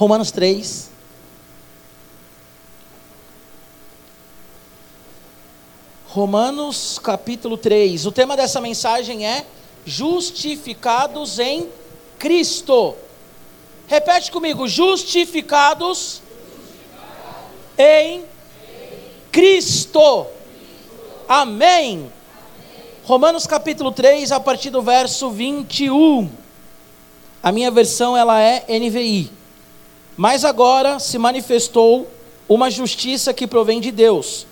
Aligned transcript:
Romanos 0.00 0.30
3. 0.30 0.90
Romanos 6.06 6.98
capítulo 6.98 7.58
3. 7.58 8.06
O 8.06 8.10
tema 8.10 8.34
dessa 8.34 8.62
mensagem 8.62 9.26
é 9.26 9.44
justificados 9.84 11.38
em 11.38 11.68
Cristo. 12.18 12.94
Repete 13.86 14.32
comigo: 14.32 14.66
justificados, 14.66 16.22
em 17.76 18.24
Cristo. 19.30 20.26
Amém. 21.28 22.10
Romanos 23.04 23.46
capítulo 23.46 23.92
3, 23.92 24.32
a 24.32 24.40
partir 24.40 24.70
do 24.70 24.80
verso 24.80 25.30
21. 25.30 26.30
A 27.42 27.52
minha 27.52 27.70
versão 27.70 28.16
ela 28.16 28.40
é 28.40 28.64
NVI. 28.66 29.39
Mas 30.20 30.44
agora 30.44 30.98
se 30.98 31.16
manifestou 31.16 32.06
uma 32.46 32.70
justiça 32.70 33.32
que 33.32 33.46
provém 33.46 33.80
de 33.80 33.90
Deus, 33.90 34.46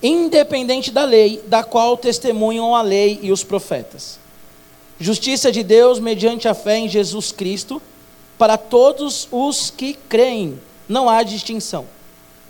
independente 0.00 0.92
da 0.92 1.02
lei, 1.02 1.42
da 1.48 1.64
qual 1.64 1.96
testemunham 1.96 2.72
a 2.72 2.82
lei 2.82 3.18
e 3.20 3.32
os 3.32 3.42
profetas. 3.42 4.20
Justiça 5.00 5.50
de 5.50 5.64
Deus 5.64 5.98
mediante 5.98 6.46
a 6.46 6.54
fé 6.54 6.78
em 6.78 6.88
Jesus 6.88 7.32
Cristo, 7.32 7.82
para 8.38 8.56
todos 8.56 9.26
os 9.32 9.70
que 9.70 9.94
creem, 10.08 10.60
não 10.88 11.08
há 11.08 11.24
distinção. 11.24 11.84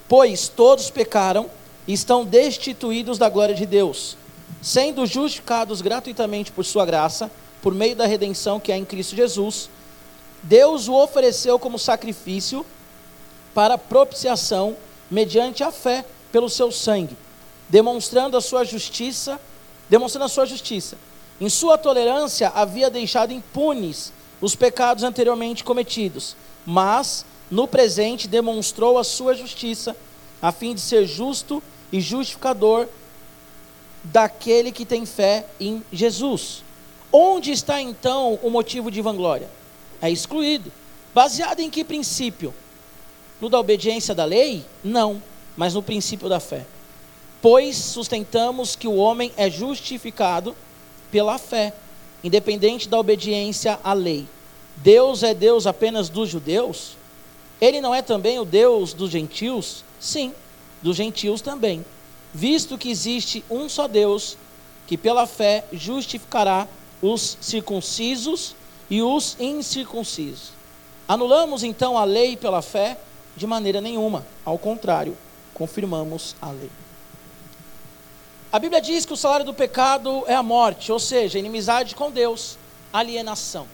Pois 0.06 0.46
todos 0.46 0.90
pecaram 0.90 1.46
e 1.88 1.94
estão 1.94 2.22
destituídos 2.22 3.16
da 3.16 3.30
glória 3.30 3.54
de 3.54 3.64
Deus, 3.64 4.14
sendo 4.60 5.06
justificados 5.06 5.80
gratuitamente 5.80 6.52
por 6.52 6.66
sua 6.66 6.84
graça, 6.84 7.30
por 7.62 7.72
meio 7.72 7.96
da 7.96 8.04
redenção 8.04 8.60
que 8.60 8.70
há 8.70 8.76
em 8.76 8.84
Cristo 8.84 9.16
Jesus. 9.16 9.70
Deus 10.42 10.88
o 10.88 10.94
ofereceu 10.94 11.58
como 11.58 11.78
sacrifício 11.78 12.64
para 13.54 13.78
propiciação 13.78 14.76
mediante 15.10 15.62
a 15.62 15.70
fé 15.70 16.04
pelo 16.30 16.48
seu 16.48 16.72
sangue, 16.72 17.16
demonstrando 17.68 18.36
a 18.36 18.40
sua 18.40 18.64
justiça, 18.64 19.40
demonstrando 19.88 20.26
a 20.26 20.28
sua 20.28 20.46
justiça 20.46 20.96
em 21.42 21.48
sua 21.48 21.76
tolerância, 21.76 22.52
havia 22.54 22.88
deixado 22.88 23.32
impunes 23.32 24.12
os 24.40 24.54
pecados 24.54 25.02
anteriormente 25.02 25.64
cometidos, 25.64 26.36
mas, 26.64 27.26
no 27.50 27.66
presente, 27.66 28.28
demonstrou 28.28 28.96
a 28.96 29.02
sua 29.02 29.34
justiça, 29.34 29.96
a 30.40 30.52
fim 30.52 30.72
de 30.72 30.80
ser 30.80 31.04
justo 31.04 31.60
e 31.90 32.00
justificador 32.00 32.86
daquele 34.04 34.70
que 34.70 34.86
tem 34.86 35.04
fé 35.04 35.44
em 35.58 35.82
Jesus. 35.92 36.62
Onde 37.12 37.50
está 37.50 37.80
então 37.80 38.38
o 38.40 38.48
motivo 38.48 38.88
de 38.88 39.02
vanglória? 39.02 39.50
É 40.02 40.10
excluído. 40.10 40.72
Baseado 41.14 41.60
em 41.60 41.70
que 41.70 41.84
princípio? 41.84 42.52
No 43.40 43.48
da 43.48 43.60
obediência 43.60 44.14
da 44.14 44.24
lei? 44.24 44.64
Não, 44.82 45.22
mas 45.56 45.74
no 45.74 45.82
princípio 45.82 46.28
da 46.28 46.40
fé. 46.40 46.66
Pois 47.40 47.76
sustentamos 47.76 48.74
que 48.74 48.88
o 48.88 48.96
homem 48.96 49.32
é 49.36 49.48
justificado 49.48 50.56
pela 51.10 51.38
fé, 51.38 51.72
independente 52.24 52.88
da 52.88 52.98
obediência 52.98 53.78
à 53.84 53.92
lei. 53.92 54.26
Deus 54.76 55.22
é 55.22 55.34
Deus 55.34 55.66
apenas 55.66 56.08
dos 56.08 56.28
judeus? 56.28 56.96
Ele 57.60 57.80
não 57.80 57.94
é 57.94 58.02
também 58.02 58.38
o 58.38 58.44
Deus 58.44 58.92
dos 58.92 59.10
gentios? 59.10 59.84
Sim, 60.00 60.32
dos 60.82 60.96
gentios 60.96 61.40
também. 61.40 61.84
Visto 62.34 62.78
que 62.78 62.90
existe 62.90 63.44
um 63.50 63.68
só 63.68 63.86
Deus, 63.86 64.36
que 64.86 64.96
pela 64.96 65.26
fé 65.26 65.64
justificará 65.72 66.66
os 67.00 67.36
circuncisos 67.40 68.56
e 68.92 69.00
os 69.00 69.38
incircuncisos. 69.40 70.50
Anulamos 71.08 71.62
então 71.62 71.96
a 71.96 72.04
lei 72.04 72.36
pela 72.36 72.60
fé? 72.60 72.98
De 73.34 73.46
maneira 73.46 73.80
nenhuma. 73.80 74.26
Ao 74.44 74.58
contrário, 74.58 75.16
confirmamos 75.54 76.36
a 76.42 76.50
lei. 76.50 76.70
A 78.52 78.58
Bíblia 78.58 78.82
diz 78.82 79.06
que 79.06 79.14
o 79.14 79.16
salário 79.16 79.46
do 79.46 79.54
pecado 79.54 80.24
é 80.26 80.34
a 80.34 80.42
morte, 80.42 80.92
ou 80.92 80.98
seja, 80.98 81.38
inimizade 81.38 81.94
com 81.94 82.10
Deus, 82.10 82.58
alienação. 82.92 83.66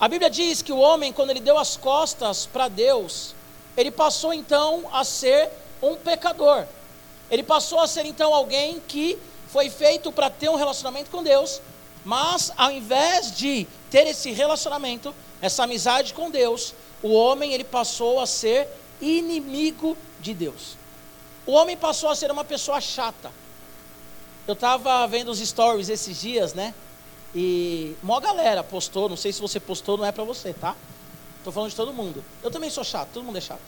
A 0.00 0.08
Bíblia 0.08 0.28
diz 0.28 0.60
que 0.60 0.72
o 0.72 0.78
homem, 0.78 1.12
quando 1.12 1.30
ele 1.30 1.38
deu 1.38 1.56
as 1.56 1.76
costas 1.76 2.46
para 2.46 2.66
Deus, 2.66 3.32
ele 3.76 3.92
passou 3.92 4.34
então 4.34 4.86
a 4.92 5.04
ser 5.04 5.50
um 5.80 5.94
pecador. 5.94 6.64
Ele 7.30 7.44
passou 7.44 7.78
a 7.78 7.86
ser 7.86 8.04
então 8.04 8.34
alguém 8.34 8.82
que 8.88 9.16
foi 9.46 9.70
feito 9.70 10.10
para 10.10 10.28
ter 10.28 10.48
um 10.48 10.56
relacionamento 10.56 11.12
com 11.12 11.22
Deus, 11.22 11.62
mas 12.04 12.52
ao 12.56 12.70
invés 12.70 13.32
de 13.36 13.66
ter 13.90 14.06
esse 14.06 14.30
relacionamento, 14.32 15.14
essa 15.40 15.64
amizade 15.64 16.14
com 16.14 16.30
Deus, 16.30 16.74
o 17.02 17.12
homem 17.12 17.52
ele 17.52 17.64
passou 17.64 18.20
a 18.20 18.26
ser 18.26 18.68
inimigo 19.00 19.96
de 20.20 20.34
Deus. 20.34 20.76
O 21.46 21.52
homem 21.52 21.76
passou 21.76 22.10
a 22.10 22.14
ser 22.14 22.30
uma 22.30 22.44
pessoa 22.44 22.80
chata. 22.80 23.32
Eu 24.46 24.54
estava 24.54 25.06
vendo 25.06 25.30
os 25.30 25.38
stories 25.38 25.88
esses 25.88 26.20
dias, 26.20 26.54
né? 26.54 26.74
E 27.34 27.96
uma 28.02 28.20
galera 28.20 28.62
postou, 28.62 29.08
não 29.08 29.16
sei 29.16 29.32
se 29.32 29.40
você 29.40 29.60
postou, 29.60 29.96
não 29.96 30.04
é 30.04 30.12
para 30.12 30.24
você, 30.24 30.52
tá? 30.52 30.76
Tô 31.44 31.52
falando 31.52 31.70
de 31.70 31.76
todo 31.76 31.92
mundo. 31.92 32.24
Eu 32.42 32.50
também 32.50 32.68
sou 32.70 32.84
chato, 32.84 33.10
todo 33.14 33.24
mundo 33.24 33.38
é 33.38 33.40
chato. 33.40 33.60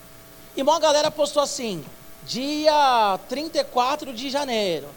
E 0.57 0.63
uma 0.63 0.79
galera 0.79 1.11
postou 1.11 1.43
assim: 1.43 1.85
dia 2.25 3.19
34 3.29 4.13
de 4.13 4.29
janeiro, 4.29 4.89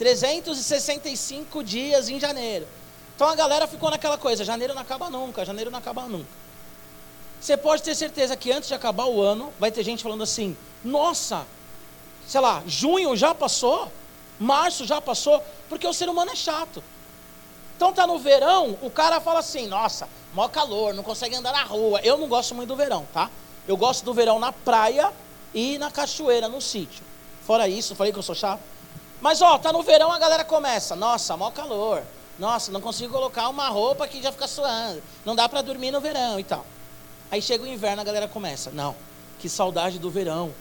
365 0.00 1.62
dias 1.62 2.08
em 2.08 2.18
janeiro. 2.18 2.66
Então 3.14 3.28
a 3.28 3.34
galera 3.34 3.66
ficou 3.66 3.90
naquela 3.90 4.16
coisa: 4.16 4.42
janeiro 4.42 4.72
não 4.72 4.80
acaba 4.80 5.10
nunca, 5.10 5.44
janeiro 5.44 5.70
não 5.70 5.78
acaba 5.78 6.04
nunca. 6.04 6.40
Você 7.38 7.54
pode 7.54 7.82
ter 7.82 7.94
certeza 7.94 8.34
que 8.34 8.50
antes 8.50 8.66
de 8.66 8.74
acabar 8.74 9.04
o 9.04 9.20
ano, 9.20 9.52
vai 9.60 9.70
ter 9.70 9.82
gente 9.82 10.02
falando 10.02 10.22
assim: 10.22 10.56
nossa, 10.82 11.46
sei 12.26 12.40
lá, 12.40 12.62
junho 12.66 13.14
já 13.14 13.34
passou? 13.34 13.92
Março 14.38 14.86
já 14.86 15.02
passou, 15.02 15.44
porque 15.68 15.86
o 15.86 15.92
ser 15.92 16.08
humano 16.08 16.30
é 16.30 16.34
chato. 16.34 16.82
Então 17.76 17.92
tá 17.92 18.06
no 18.06 18.18
verão, 18.18 18.78
o 18.80 18.90
cara 18.90 19.20
fala 19.20 19.40
assim: 19.40 19.66
"Nossa, 19.66 20.08
maior 20.32 20.48
calor, 20.48 20.94
não 20.94 21.02
consegue 21.02 21.36
andar 21.36 21.52
na 21.52 21.64
rua". 21.64 22.00
Eu 22.02 22.16
não 22.16 22.26
gosto 22.26 22.54
muito 22.54 22.70
do 22.70 22.76
verão, 22.76 23.06
tá? 23.12 23.28
Eu 23.68 23.76
gosto 23.76 24.02
do 24.02 24.14
verão 24.14 24.38
na 24.38 24.50
praia 24.50 25.12
e 25.52 25.76
na 25.76 25.90
cachoeira, 25.90 26.48
no 26.48 26.62
sítio. 26.62 27.04
Fora 27.46 27.68
isso, 27.68 27.94
falei 27.94 28.14
que 28.14 28.18
eu 28.18 28.22
sou 28.22 28.34
chato. 28.34 28.79
Mas 29.20 29.42
ó, 29.42 29.58
tá 29.58 29.72
no 29.72 29.82
verão, 29.82 30.10
a 30.10 30.18
galera 30.18 30.44
começa: 30.44 30.96
"Nossa, 30.96 31.36
maior 31.36 31.50
calor. 31.50 32.02
Nossa, 32.38 32.72
não 32.72 32.80
consigo 32.80 33.12
colocar 33.12 33.48
uma 33.48 33.68
roupa 33.68 34.08
que 34.08 34.22
já 34.22 34.32
fica 34.32 34.48
suando. 34.48 35.02
Não 35.24 35.34
dá 35.34 35.48
para 35.48 35.62
dormir 35.62 35.90
no 35.90 36.00
verão 36.00 36.40
e 36.40 36.44
tal". 36.44 36.64
Aí 37.30 37.40
chega 37.40 37.64
o 37.64 37.66
inverno, 37.66 38.00
a 38.00 38.04
galera 38.04 38.28
começa: 38.28 38.70
"Não, 38.70 38.96
que 39.38 39.48
saudade 39.48 39.98
do 39.98 40.10
verão. 40.10 40.52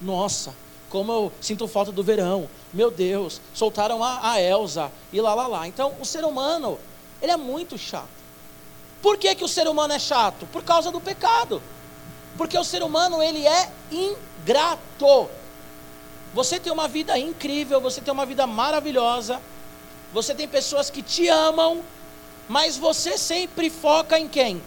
Nossa, 0.00 0.54
como 0.88 1.12
eu 1.12 1.32
sinto 1.40 1.68
falta 1.68 1.92
do 1.92 2.02
verão. 2.02 2.48
Meu 2.72 2.90
Deus, 2.90 3.40
soltaram 3.54 4.02
a, 4.02 4.32
a 4.32 4.40
Elsa 4.40 4.90
e 5.12 5.20
lá, 5.20 5.34
lá, 5.34 5.46
lá. 5.46 5.68
Então, 5.68 5.94
o 6.00 6.04
ser 6.04 6.24
humano, 6.24 6.78
ele 7.20 7.32
é 7.32 7.36
muito 7.36 7.76
chato. 7.76 8.08
Por 9.02 9.16
que, 9.16 9.34
que 9.34 9.44
o 9.44 9.48
ser 9.48 9.68
humano 9.68 9.92
é 9.92 9.98
chato? 9.98 10.46
Por 10.46 10.62
causa 10.64 10.90
do 10.90 11.00
pecado. 11.00 11.62
Porque 12.36 12.58
o 12.58 12.64
ser 12.64 12.82
humano, 12.82 13.22
ele 13.22 13.46
é 13.46 13.70
ingrato. 13.90 15.28
Você 16.38 16.60
tem 16.60 16.72
uma 16.72 16.86
vida 16.86 17.18
incrível, 17.18 17.80
você 17.80 18.00
tem 18.00 18.12
uma 18.12 18.24
vida 18.24 18.46
maravilhosa, 18.46 19.40
você 20.12 20.32
tem 20.34 20.46
pessoas 20.46 20.88
que 20.88 21.02
te 21.02 21.26
amam, 21.28 21.82
mas 22.48 22.76
você 22.76 23.18
sempre 23.18 23.68
foca 23.68 24.18
em 24.18 24.28
quem? 24.28 24.62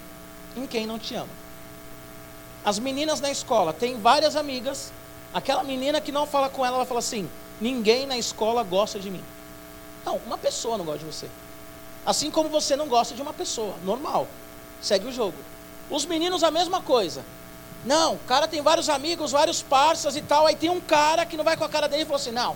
Em 0.57 0.67
quem 0.67 0.85
não 0.85 0.99
te 0.99 1.15
ama. 1.15 1.33
As 2.65 2.77
meninas 2.77 3.21
na 3.21 3.31
escola 3.31 3.71
têm 3.71 3.97
várias 3.99 4.35
amigas, 4.35 4.91
Aquela 5.33 5.63
menina 5.63 6.01
que 6.01 6.11
não 6.11 6.27
fala 6.27 6.49
com 6.49 6.65
ela, 6.65 6.75
ela 6.77 6.85
fala 6.85 6.99
assim: 6.99 7.29
ninguém 7.59 8.05
na 8.05 8.17
escola 8.17 8.63
gosta 8.63 8.99
de 8.99 9.09
mim. 9.09 9.23
Não, 10.05 10.17
uma 10.25 10.37
pessoa 10.37 10.77
não 10.77 10.85
gosta 10.85 10.99
de 10.99 11.05
você. 11.05 11.29
Assim 12.05 12.29
como 12.29 12.49
você 12.49 12.75
não 12.75 12.87
gosta 12.87 13.15
de 13.15 13.21
uma 13.21 13.33
pessoa, 13.33 13.75
normal. 13.85 14.27
Segue 14.81 15.07
o 15.07 15.11
jogo. 15.11 15.37
Os 15.89 16.05
meninos 16.05 16.43
a 16.43 16.51
mesma 16.51 16.81
coisa. 16.81 17.23
Não, 17.85 18.13
o 18.13 18.19
cara 18.19 18.47
tem 18.47 18.61
vários 18.61 18.89
amigos, 18.89 19.31
vários 19.31 19.61
parceiros 19.61 20.15
e 20.15 20.21
tal. 20.21 20.45
Aí 20.45 20.55
tem 20.55 20.69
um 20.69 20.79
cara 20.79 21.25
que 21.25 21.35
não 21.35 21.43
vai 21.43 21.57
com 21.57 21.63
a 21.63 21.69
cara 21.69 21.87
dele 21.87 22.03
e 22.03 22.05
fala 22.05 22.17
assim: 22.17 22.31
não, 22.31 22.55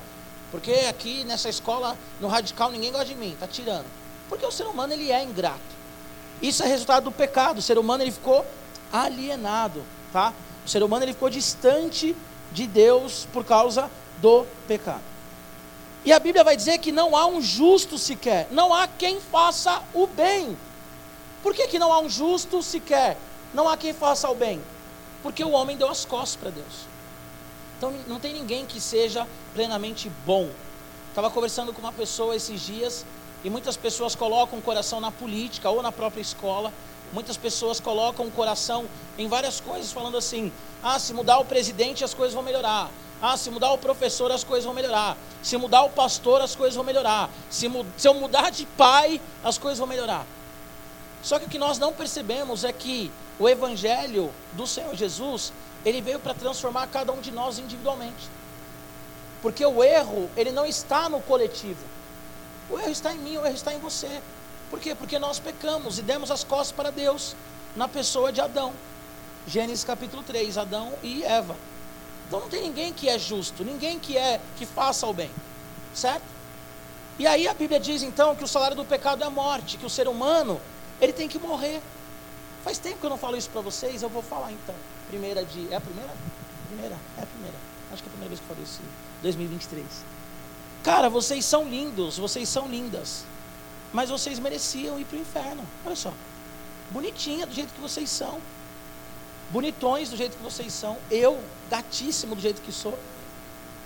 porque 0.51 0.72
aqui 0.89 1.24
nessa 1.24 1.50
escola, 1.50 1.98
no 2.19 2.27
radical, 2.27 2.72
ninguém 2.72 2.92
gosta 2.92 3.06
de 3.06 3.16
mim, 3.16 3.36
tá 3.39 3.48
tirando. 3.48 3.86
Porque 4.30 4.45
o 4.45 4.51
ser 4.51 4.66
humano 4.66 4.94
ele 4.94 5.12
é 5.12 5.24
ingrato. 5.24 5.60
Isso 6.42 6.63
é 6.63 6.68
resultado 6.68 7.06
do 7.06 7.12
pecado. 7.12 7.60
O 7.60 7.62
ser 7.62 7.77
humano 7.77 8.04
ele 8.04 8.12
ficou 8.12 8.45
alienado, 8.92 9.83
tá? 10.12 10.33
O 10.66 10.69
ser 10.69 10.83
humano 10.83 11.04
ele 11.04 11.13
ficou 11.13 11.30
distante 11.30 12.16
de 12.51 12.68
Deus 12.68 13.28
por 13.33 13.44
causa 13.44 13.89
do 14.21 14.45
pecado. 14.68 15.01
E 16.04 16.13
a 16.13 16.19
Bíblia 16.19 16.44
vai 16.44 16.56
dizer 16.56 16.78
que 16.78 16.92
não 16.92 17.16
há 17.16 17.25
um 17.25 17.42
justo 17.42 17.98
sequer, 17.98 18.48
não 18.51 18.74
há 18.74 18.88
quem 18.88 19.19
faça 19.19 19.81
o 19.94 20.06
bem. 20.06 20.56
Por 21.42 21.54
que, 21.54 21.68
que 21.68 21.80
não 21.80 21.92
há 21.92 22.00
um 22.00 22.10
justo 22.10 22.62
sequer? 22.62 23.18
Não 23.54 23.68
há 23.68 23.75
quem 23.75 23.94
faça 23.94 24.30
o 24.30 24.36
bem? 24.36 24.62
Porque 25.25 25.44
o 25.44 25.54
homem 25.54 25.75
deu 25.75 25.89
as 25.89 26.06
costas 26.06 26.36
para 26.36 26.51
Deus. 26.51 26.86
Então 27.80 27.92
não 28.07 28.19
tem 28.19 28.31
ninguém 28.31 28.63
que 28.63 28.80
seja 28.80 29.27
plenamente 29.56 30.07
bom. 30.24 30.51
Estava 31.10 31.31
conversando 31.31 31.74
com 31.74 31.80
uma 31.80 31.92
pessoa 31.92 32.36
esses 32.36 32.62
dias 32.62 33.04
e 33.44 33.50
muitas 33.50 33.75
pessoas 33.75 34.13
colocam 34.13 34.60
o 34.60 34.62
coração 34.62 35.01
na 35.01 35.10
política 35.10 35.68
ou 35.68 35.81
na 35.81 35.92
própria 35.92 36.22
escola. 36.22 36.72
Muitas 37.12 37.38
pessoas 37.38 37.80
colocam 37.80 38.27
o 38.27 38.31
coração 38.31 38.86
em 39.18 39.27
várias 39.27 39.60
coisas, 39.60 39.92
falando 39.92 40.16
assim: 40.16 40.51
ah, 40.83 41.00
se 41.00 41.12
mudar 41.12 41.39
o 41.39 41.45
presidente, 41.45 42.04
as 42.04 42.13
coisas 42.13 42.36
vão 42.36 42.44
melhorar. 42.44 42.92
Ah, 43.19 43.36
se 43.36 43.50
mudar 43.50 43.71
o 43.71 43.80
professor, 43.80 44.31
as 44.31 44.44
coisas 44.44 44.66
vão 44.66 44.75
melhorar. 44.75 45.18
Se 45.42 45.57
mudar 45.57 45.81
o 45.86 45.89
pastor, 45.89 46.39
as 46.39 46.56
coisas 46.56 46.75
vão 46.75 46.86
melhorar. 46.86 47.31
Se, 47.50 47.68
se 47.98 48.07
eu 48.07 48.13
mudar 48.13 48.51
de 48.51 48.68
pai, 48.78 49.19
as 49.44 49.57
coisas 49.57 49.80
vão 49.80 49.88
melhorar. 49.88 50.24
Só 51.25 51.39
que 51.39 51.45
o 51.45 51.50
que 51.50 51.57
nós 51.57 51.80
não 51.80 51.92
percebemos 51.92 52.63
é 52.63 52.72
que 52.72 53.12
o 53.39 53.50
evangelho 53.50 54.31
do 54.54 54.68
Senhor 54.68 54.95
Jesus, 54.95 55.51
ele 55.83 56.00
veio 56.00 56.19
para 56.19 56.36
transformar 56.36 56.86
cada 56.86 57.12
um 57.12 57.19
de 57.19 57.31
nós 57.31 57.57
individualmente. 57.57 58.30
Porque 59.42 59.66
o 59.66 59.83
erro, 59.83 60.30
ele 60.38 60.51
não 60.51 60.68
está 60.68 61.10
no 61.10 61.19
coletivo. 61.19 61.83
O 62.69 62.80
erro 62.80 62.92
está 62.92 63.12
em 63.12 63.18
mim, 63.18 63.38
o 63.38 63.44
erro 63.44 63.56
está 63.56 63.74
em 63.74 63.80
você. 63.80 64.22
Por 64.69 64.80
quê? 64.80 64.94
Porque 64.94 65.18
nós 65.18 65.39
pecamos 65.39 65.98
e 65.98 66.04
demos 66.04 66.30
as 66.30 66.44
costas 66.44 66.72
para 66.72 66.92
Deus 66.92 67.36
na 67.75 67.88
pessoa 67.88 68.31
de 68.31 68.39
Adão. 68.39 68.71
Gênesis 69.48 69.83
capítulo 69.83 70.21
3, 70.21 70.60
Adão 70.60 70.94
e 71.01 71.24
Eva. 71.24 71.56
Então 72.28 72.39
não 72.39 72.50
tem 72.50 72.62
ninguém 72.62 72.94
que 72.94 73.10
é 73.10 73.18
justo, 73.18 73.63
ninguém 73.63 73.98
que 73.98 74.16
é 74.16 74.39
que 74.57 74.66
faça 74.68 75.07
o 75.07 75.13
bem. 75.13 75.31
Certo? 75.92 76.36
E 77.18 77.25
aí 77.25 77.48
a 77.48 77.54
Bíblia 77.56 77.80
diz 77.80 78.04
então 78.04 78.36
que 78.36 78.44
o 78.44 78.48
salário 78.48 78.78
do 78.78 78.86
pecado 78.86 79.24
é 79.24 79.25
a 79.25 79.31
morte, 79.31 79.78
que 79.78 79.86
o 79.88 79.89
ser 79.89 80.07
humano, 80.07 80.62
ele 81.00 81.13
tem 81.13 81.27
que 81.27 81.39
morrer. 81.39 81.81
Faz 82.63 82.77
tempo 82.77 82.97
que 82.97 83.06
eu 83.06 83.09
não 83.09 83.18
falo 83.18 83.38
isso 83.38 83.50
para 83.50 83.62
vocês, 83.62 84.01
eu 84.01 84.09
vou 84.09 84.24
falar 84.24 84.51
então. 84.51 84.75
Primeira 85.07 85.45
de. 85.45 85.71
É 85.71 85.75
a 85.75 85.81
primeira? 85.81 86.13
Primeira, 86.68 86.95
é 87.18 87.21
a 87.21 87.25
primeira. 87.25 87.57
Acho 87.92 88.01
que 88.01 88.09
é 88.09 88.12
a 88.12 88.12
primeira 88.12 88.30
vez 88.30 88.39
que 88.39 88.45
eu 88.45 88.56
falei 88.56 88.63
isso. 88.63 88.81
2023. 89.21 89.86
Cara, 90.83 91.09
vocês 91.09 91.45
são 91.45 91.68
lindos, 91.68 92.18
vocês 92.18 92.50
são 92.50 92.68
lindas. 92.68 93.24
Mas 93.94 94.09
vocês 94.09 94.39
mereciam 94.39 95.00
ir 95.00 95.06
para 95.06 95.18
o 95.18 95.21
inferno. 95.21 95.63
Olha 95.86 95.95
só. 95.95 96.13
Bonitinha 96.92 97.45
do 97.45 97.53
jeito 97.53 97.74
que 97.74 97.81
vocês 97.81 98.09
são 98.09 98.42
bonitões 99.50 100.09
do 100.09 100.18
jeito 100.18 100.38
que 100.38 100.44
vocês 100.44 100.74
são, 100.74 100.97
eu, 101.09 101.39
gatíssimo 101.69 102.36
do 102.36 102.42
jeito 102.42 102.62
que 102.62 102.71
sou, 102.71 102.97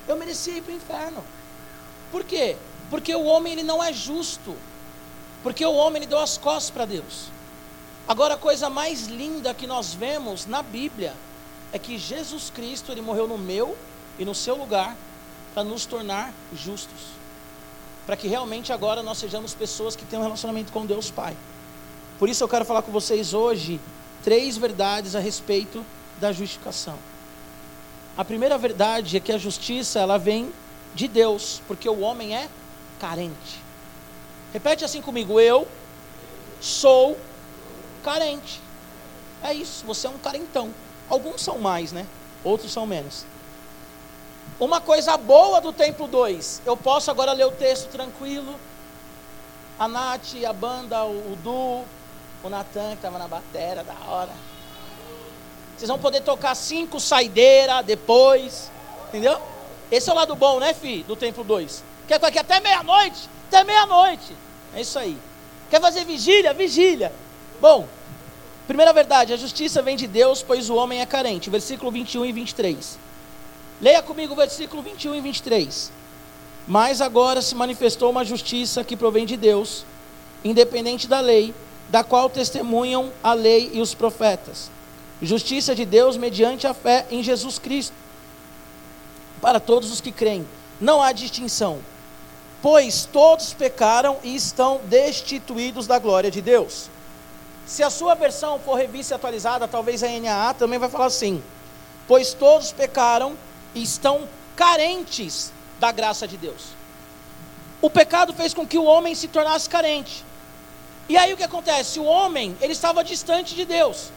eu 0.07 0.17
merecia 0.17 0.57
ir 0.57 0.61
para 0.61 0.73
o 0.73 0.75
inferno. 0.75 1.23
Por 2.11 2.23
quê? 2.23 2.55
Porque 2.89 3.13
o 3.13 3.25
homem 3.25 3.53
ele 3.53 3.63
não 3.63 3.83
é 3.83 3.93
justo. 3.93 4.55
Porque 5.41 5.65
o 5.65 5.73
homem 5.73 6.07
deu 6.07 6.19
as 6.19 6.37
costas 6.37 6.69
para 6.69 6.85
Deus. 6.85 7.29
Agora 8.07 8.33
a 8.33 8.37
coisa 8.37 8.69
mais 8.69 9.07
linda 9.07 9.53
que 9.53 9.67
nós 9.67 9.93
vemos 9.93 10.45
na 10.45 10.61
Bíblia 10.61 11.13
é 11.71 11.77
que 11.77 11.97
Jesus 11.97 12.49
Cristo 12.49 12.91
ele 12.91 13.01
morreu 13.01 13.27
no 13.27 13.37
meu 13.37 13.77
e 14.17 14.25
no 14.25 14.33
seu 14.33 14.55
lugar 14.55 14.97
para 15.53 15.63
nos 15.63 15.85
tornar 15.85 16.33
justos. 16.53 17.19
Para 18.05 18.17
que 18.17 18.27
realmente 18.27 18.73
agora 18.73 19.03
nós 19.03 19.19
sejamos 19.19 19.53
pessoas 19.53 19.95
que 19.95 20.05
têm 20.05 20.17
um 20.17 20.23
relacionamento 20.23 20.71
com 20.71 20.85
Deus 20.85 21.11
Pai. 21.11 21.37
Por 22.17 22.27
isso 22.27 22.43
eu 22.43 22.49
quero 22.49 22.65
falar 22.65 22.81
com 22.81 22.91
vocês 22.91 23.33
hoje 23.33 23.79
três 24.23 24.57
verdades 24.57 25.15
a 25.15 25.19
respeito 25.19 25.85
da 26.19 26.31
justificação. 26.31 26.97
A 28.17 28.25
primeira 28.25 28.57
verdade 28.57 29.15
é 29.15 29.19
que 29.19 29.31
a 29.31 29.37
justiça 29.37 29.99
ela 29.99 30.17
vem 30.17 30.51
de 30.93 31.07
Deus, 31.07 31.61
porque 31.67 31.87
o 31.87 32.01
homem 32.01 32.35
é 32.35 32.49
carente. 32.99 33.68
Repete 34.53 34.83
assim 34.83 35.01
comigo: 35.01 35.39
eu 35.39 35.67
sou 36.61 37.17
carente. 38.03 38.61
É 39.43 39.53
isso, 39.53 39.85
você 39.85 40.07
é 40.07 40.09
um 40.09 40.17
carentão. 40.17 40.73
Alguns 41.09 41.41
são 41.41 41.57
mais, 41.57 41.91
né? 41.91 42.05
Outros 42.43 42.71
são 42.71 42.85
menos. 42.85 43.25
Uma 44.59 44.81
coisa 44.81 45.15
boa 45.15 45.61
do 45.61 45.71
templo 45.71 46.07
2, 46.07 46.63
eu 46.65 46.75
posso 46.75 47.09
agora 47.09 47.31
ler 47.31 47.45
o 47.45 47.51
texto 47.51 47.89
tranquilo. 47.89 48.55
A 49.79 49.87
Nath, 49.87 50.35
a 50.45 50.51
banda, 50.51 51.05
o 51.05 51.37
Du, 51.41 51.85
o 52.43 52.49
Natan 52.49 52.89
que 52.89 52.95
estava 52.95 53.17
na 53.17 53.27
batera, 53.27 53.83
da 53.83 53.93
hora. 54.07 54.31
Vocês 55.77 55.87
vão 55.87 55.97
poder 55.97 56.21
tocar 56.21 56.53
cinco 56.55 56.99
saideira 56.99 57.81
depois. 57.81 58.69
Entendeu? 59.07 59.41
Esse 59.89 60.09
é 60.09 60.13
o 60.13 60.15
lado 60.15 60.35
bom, 60.35 60.59
né, 60.59 60.73
fi? 60.73 61.03
Do 61.03 61.15
templo 61.15 61.43
2. 61.43 61.83
Quer 62.05 62.23
aqui 62.23 62.37
até 62.37 62.59
meia-noite? 62.59 63.29
Até 63.49 63.63
meia-noite. 63.63 64.35
É 64.75 64.81
isso 64.81 64.99
aí. 64.99 65.17
Quer 65.71 65.81
fazer 65.81 66.05
vigília? 66.05 66.53
Vigília. 66.53 67.11
Bom, 67.59 67.87
primeira 68.67 68.93
verdade, 68.93 69.33
a 69.33 69.37
justiça 69.37 69.81
vem 69.81 69.97
de 69.97 70.05
Deus, 70.05 70.43
pois 70.43 70.69
o 70.69 70.75
homem 70.75 71.01
é 71.01 71.05
carente. 71.05 71.49
Versículo 71.49 71.89
21 71.89 72.25
e 72.25 72.31
23. 72.31 72.99
Leia 73.81 74.03
comigo 74.03 74.33
o 74.33 74.35
versículo 74.35 74.83
21 74.83 75.15
e 75.15 75.21
23. 75.21 75.91
Mas 76.67 77.01
agora 77.01 77.41
se 77.41 77.55
manifestou 77.55 78.11
uma 78.11 78.23
justiça 78.23 78.83
que 78.83 78.95
provém 78.95 79.25
de 79.25 79.35
Deus, 79.35 79.83
independente 80.43 81.07
da 81.07 81.19
lei, 81.19 81.51
da 81.89 82.03
qual 82.03 82.29
testemunham 82.29 83.11
a 83.23 83.33
lei 83.33 83.71
e 83.73 83.81
os 83.81 83.95
profetas. 83.95 84.69
Justiça 85.23 85.73
de 85.73 85.85
Deus 85.85 86.17
mediante 86.17 86.67
a 86.67 86.73
fé 86.75 87.07
em 87.09 87.23
Jesus 87.23 87.57
Cristo. 87.57 87.95
Para 89.41 89.59
todos 89.59 89.91
os 89.91 89.99
que 89.99 90.11
creem, 90.11 90.47
não 90.79 91.01
há 91.01 91.11
distinção, 91.11 91.79
pois 92.61 93.05
todos 93.05 93.53
pecaram 93.53 94.17
e 94.23 94.35
estão 94.35 94.81
destituídos 94.85 95.87
da 95.87 95.97
glória 95.99 96.29
de 96.29 96.41
Deus. 96.41 96.89
Se 97.65 97.83
a 97.83 97.89
sua 97.89 98.15
versão 98.15 98.59
for 98.59 98.75
revista 98.75 99.13
e 99.13 99.15
atualizada, 99.15 99.67
talvez 99.67 100.03
a 100.03 100.07
NAA 100.07 100.53
também 100.55 100.79
vai 100.79 100.89
falar 100.89 101.05
assim: 101.05 101.43
pois 102.07 102.33
todos 102.33 102.71
pecaram 102.71 103.37
e 103.75 103.83
estão 103.83 104.27
carentes 104.55 105.53
da 105.79 105.91
graça 105.91 106.27
de 106.27 106.35
Deus. 106.35 106.79
O 107.81 107.89
pecado 107.89 108.33
fez 108.33 108.53
com 108.53 108.67
que 108.67 108.77
o 108.77 108.83
homem 108.83 109.15
se 109.15 109.27
tornasse 109.27 109.69
carente. 109.69 110.25
E 111.07 111.17
aí 111.17 111.33
o 111.33 111.37
que 111.37 111.43
acontece? 111.43 111.99
O 111.99 112.03
homem, 112.03 112.57
ele 112.59 112.73
estava 112.73 113.03
distante 113.03 113.55
de 113.55 113.65
Deus. 113.65 114.11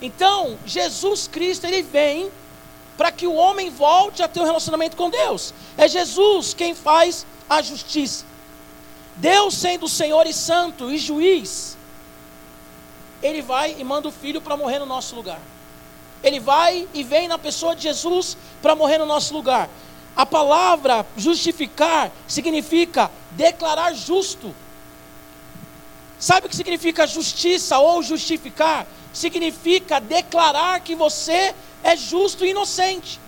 Então, 0.00 0.56
Jesus 0.64 1.26
Cristo, 1.26 1.66
ele 1.66 1.82
vem 1.82 2.30
para 3.00 3.10
que 3.10 3.26
o 3.26 3.32
homem 3.32 3.70
volte 3.70 4.22
a 4.22 4.28
ter 4.28 4.40
um 4.40 4.44
relacionamento 4.44 4.94
com 4.94 5.08
Deus. 5.08 5.54
É 5.78 5.88
Jesus 5.88 6.52
quem 6.52 6.74
faz 6.74 7.24
a 7.48 7.62
justiça. 7.62 8.26
Deus 9.16 9.54
sendo 9.54 9.88
Senhor 9.88 10.26
e 10.26 10.34
santo 10.34 10.92
e 10.92 10.98
juiz, 10.98 11.78
ele 13.22 13.40
vai 13.40 13.74
e 13.78 13.82
manda 13.82 14.06
o 14.06 14.12
filho 14.12 14.42
para 14.42 14.54
morrer 14.54 14.80
no 14.80 14.84
nosso 14.84 15.16
lugar. 15.16 15.40
Ele 16.22 16.38
vai 16.38 16.86
e 16.92 17.02
vem 17.02 17.26
na 17.26 17.38
pessoa 17.38 17.74
de 17.74 17.84
Jesus 17.84 18.36
para 18.60 18.76
morrer 18.76 18.98
no 18.98 19.06
nosso 19.06 19.32
lugar. 19.32 19.70
A 20.14 20.26
palavra 20.26 21.06
justificar 21.16 22.12
significa 22.28 23.10
declarar 23.30 23.94
justo. 23.94 24.54
Sabe 26.20 26.46
o 26.46 26.50
que 26.50 26.56
significa 26.56 27.06
justiça 27.06 27.78
ou 27.78 28.02
justificar? 28.02 28.86
Significa 29.10 29.98
declarar 29.98 30.80
que 30.80 30.94
você 30.94 31.54
é 31.82 31.96
justo 31.96 32.44
e 32.44 32.50
inocente. 32.50 33.18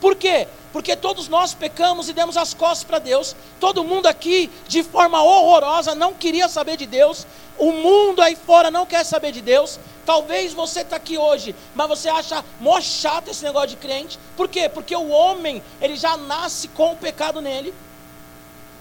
Por 0.00 0.16
quê? 0.16 0.48
Porque 0.72 0.96
todos 0.96 1.28
nós 1.28 1.52
pecamos 1.52 2.08
e 2.08 2.14
demos 2.14 2.38
as 2.38 2.54
costas 2.54 2.84
para 2.84 2.98
Deus. 2.98 3.36
Todo 3.60 3.84
mundo 3.84 4.06
aqui, 4.06 4.50
de 4.66 4.82
forma 4.82 5.22
horrorosa, 5.22 5.94
não 5.94 6.14
queria 6.14 6.48
saber 6.48 6.78
de 6.78 6.86
Deus. 6.86 7.26
O 7.58 7.70
mundo 7.70 8.22
aí 8.22 8.34
fora 8.34 8.70
não 8.70 8.86
quer 8.86 9.04
saber 9.04 9.30
de 9.30 9.42
Deus. 9.42 9.78
Talvez 10.06 10.54
você 10.54 10.80
está 10.80 10.96
aqui 10.96 11.18
hoje, 11.18 11.54
mas 11.74 11.86
você 11.86 12.08
acha 12.08 12.42
mó 12.60 12.80
chato 12.80 13.28
esse 13.28 13.44
negócio 13.44 13.70
de 13.70 13.76
crente. 13.76 14.18
Por 14.34 14.48
quê? 14.48 14.70
Porque 14.70 14.96
o 14.96 15.08
homem, 15.08 15.62
ele 15.82 15.96
já 15.96 16.16
nasce 16.16 16.68
com 16.68 16.92
o 16.92 16.96
pecado 16.96 17.42
nele. 17.42 17.74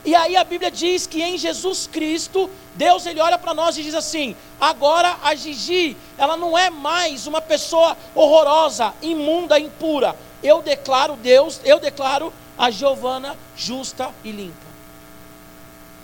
E 0.08 0.16
aí 0.16 0.38
a 0.38 0.44
Bíblia 0.46 0.72
diz 0.72 1.06
que 1.06 1.22
em 1.22 1.38
Jesus 1.38 1.86
Cristo, 1.86 2.50
Deus 2.76 3.06
ele 3.06 3.20
olha 3.20 3.38
para 3.38 3.54
nós 3.54 3.78
e 3.78 3.84
diz 3.84 3.94
assim: 3.94 4.38
agora 4.58 5.18
a 5.22 5.36
Gigi, 5.36 5.98
ela 6.18 6.38
não 6.38 6.58
é 6.58 6.70
mais 6.70 7.28
uma 7.28 7.42
pessoa 7.42 7.98
horrorosa, 8.16 8.94
imunda, 9.02 9.60
impura. 9.60 10.16
Eu 10.42 10.62
declaro 10.62 11.18
Deus, 11.18 11.60
eu 11.66 11.78
declaro 11.78 12.32
a 12.58 12.72
Giovana 12.72 13.36
justa 13.54 14.10
e 14.24 14.32
limpa. 14.32 14.66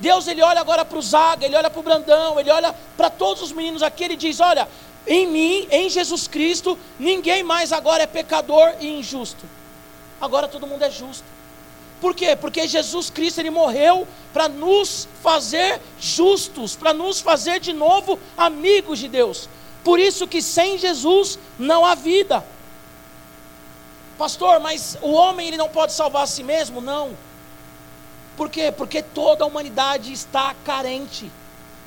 Deus 0.01 0.27
ele 0.27 0.41
olha 0.41 0.59
agora 0.59 0.83
para 0.83 0.97
o 0.97 1.01
Zaga, 1.01 1.45
ele 1.45 1.55
olha 1.55 1.69
para 1.69 1.79
o 1.79 1.83
Brandão, 1.83 2.37
ele 2.37 2.51
olha 2.51 2.75
para 2.97 3.09
todos 3.09 3.41
os 3.41 3.53
meninos 3.53 3.81
aqui, 3.81 4.03
ele 4.03 4.17
diz: 4.17 4.41
olha, 4.41 4.67
em 5.07 5.25
mim, 5.27 5.65
em 5.71 5.89
Jesus 5.89 6.27
Cristo, 6.27 6.77
ninguém 6.99 7.41
mais 7.41 7.71
agora 7.71 8.03
é 8.03 8.07
pecador 8.07 8.73
e 8.81 8.99
injusto. 8.99 9.45
Agora 10.19 10.49
todo 10.49 10.67
mundo 10.67 10.83
é 10.83 10.91
justo. 10.91 11.23
Por 12.03 12.13
quê? 12.13 12.35
Porque 12.35 12.67
Jesus 12.67 13.09
Cristo 13.09 13.39
ele 13.39 13.49
morreu 13.49 14.05
para 14.33 14.49
nos 14.49 15.07
fazer 15.21 15.79
justos, 15.97 16.75
para 16.75 16.93
nos 16.93 17.21
fazer 17.21 17.61
de 17.61 17.71
novo 17.71 18.19
amigos 18.35 18.99
de 18.99 19.07
Deus. 19.07 19.47
Por 19.85 19.97
isso 19.97 20.27
que 20.27 20.41
sem 20.41 20.77
Jesus 20.77 21.39
não 21.57 21.85
há 21.85 21.95
vida. 21.95 22.45
Pastor, 24.17 24.59
mas 24.59 24.97
o 25.01 25.13
homem 25.13 25.47
ele 25.47 25.55
não 25.55 25.69
pode 25.69 25.93
salvar 25.93 26.23
a 26.23 26.27
si 26.27 26.43
mesmo? 26.43 26.81
Não. 26.81 27.15
Por 28.35 28.49
quê? 28.49 28.69
Porque 28.69 29.01
toda 29.01 29.45
a 29.45 29.47
humanidade 29.47 30.11
está 30.11 30.53
carente, 30.65 31.31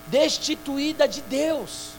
destituída 0.07 1.07
de 1.07 1.21
Deus. 1.21 1.91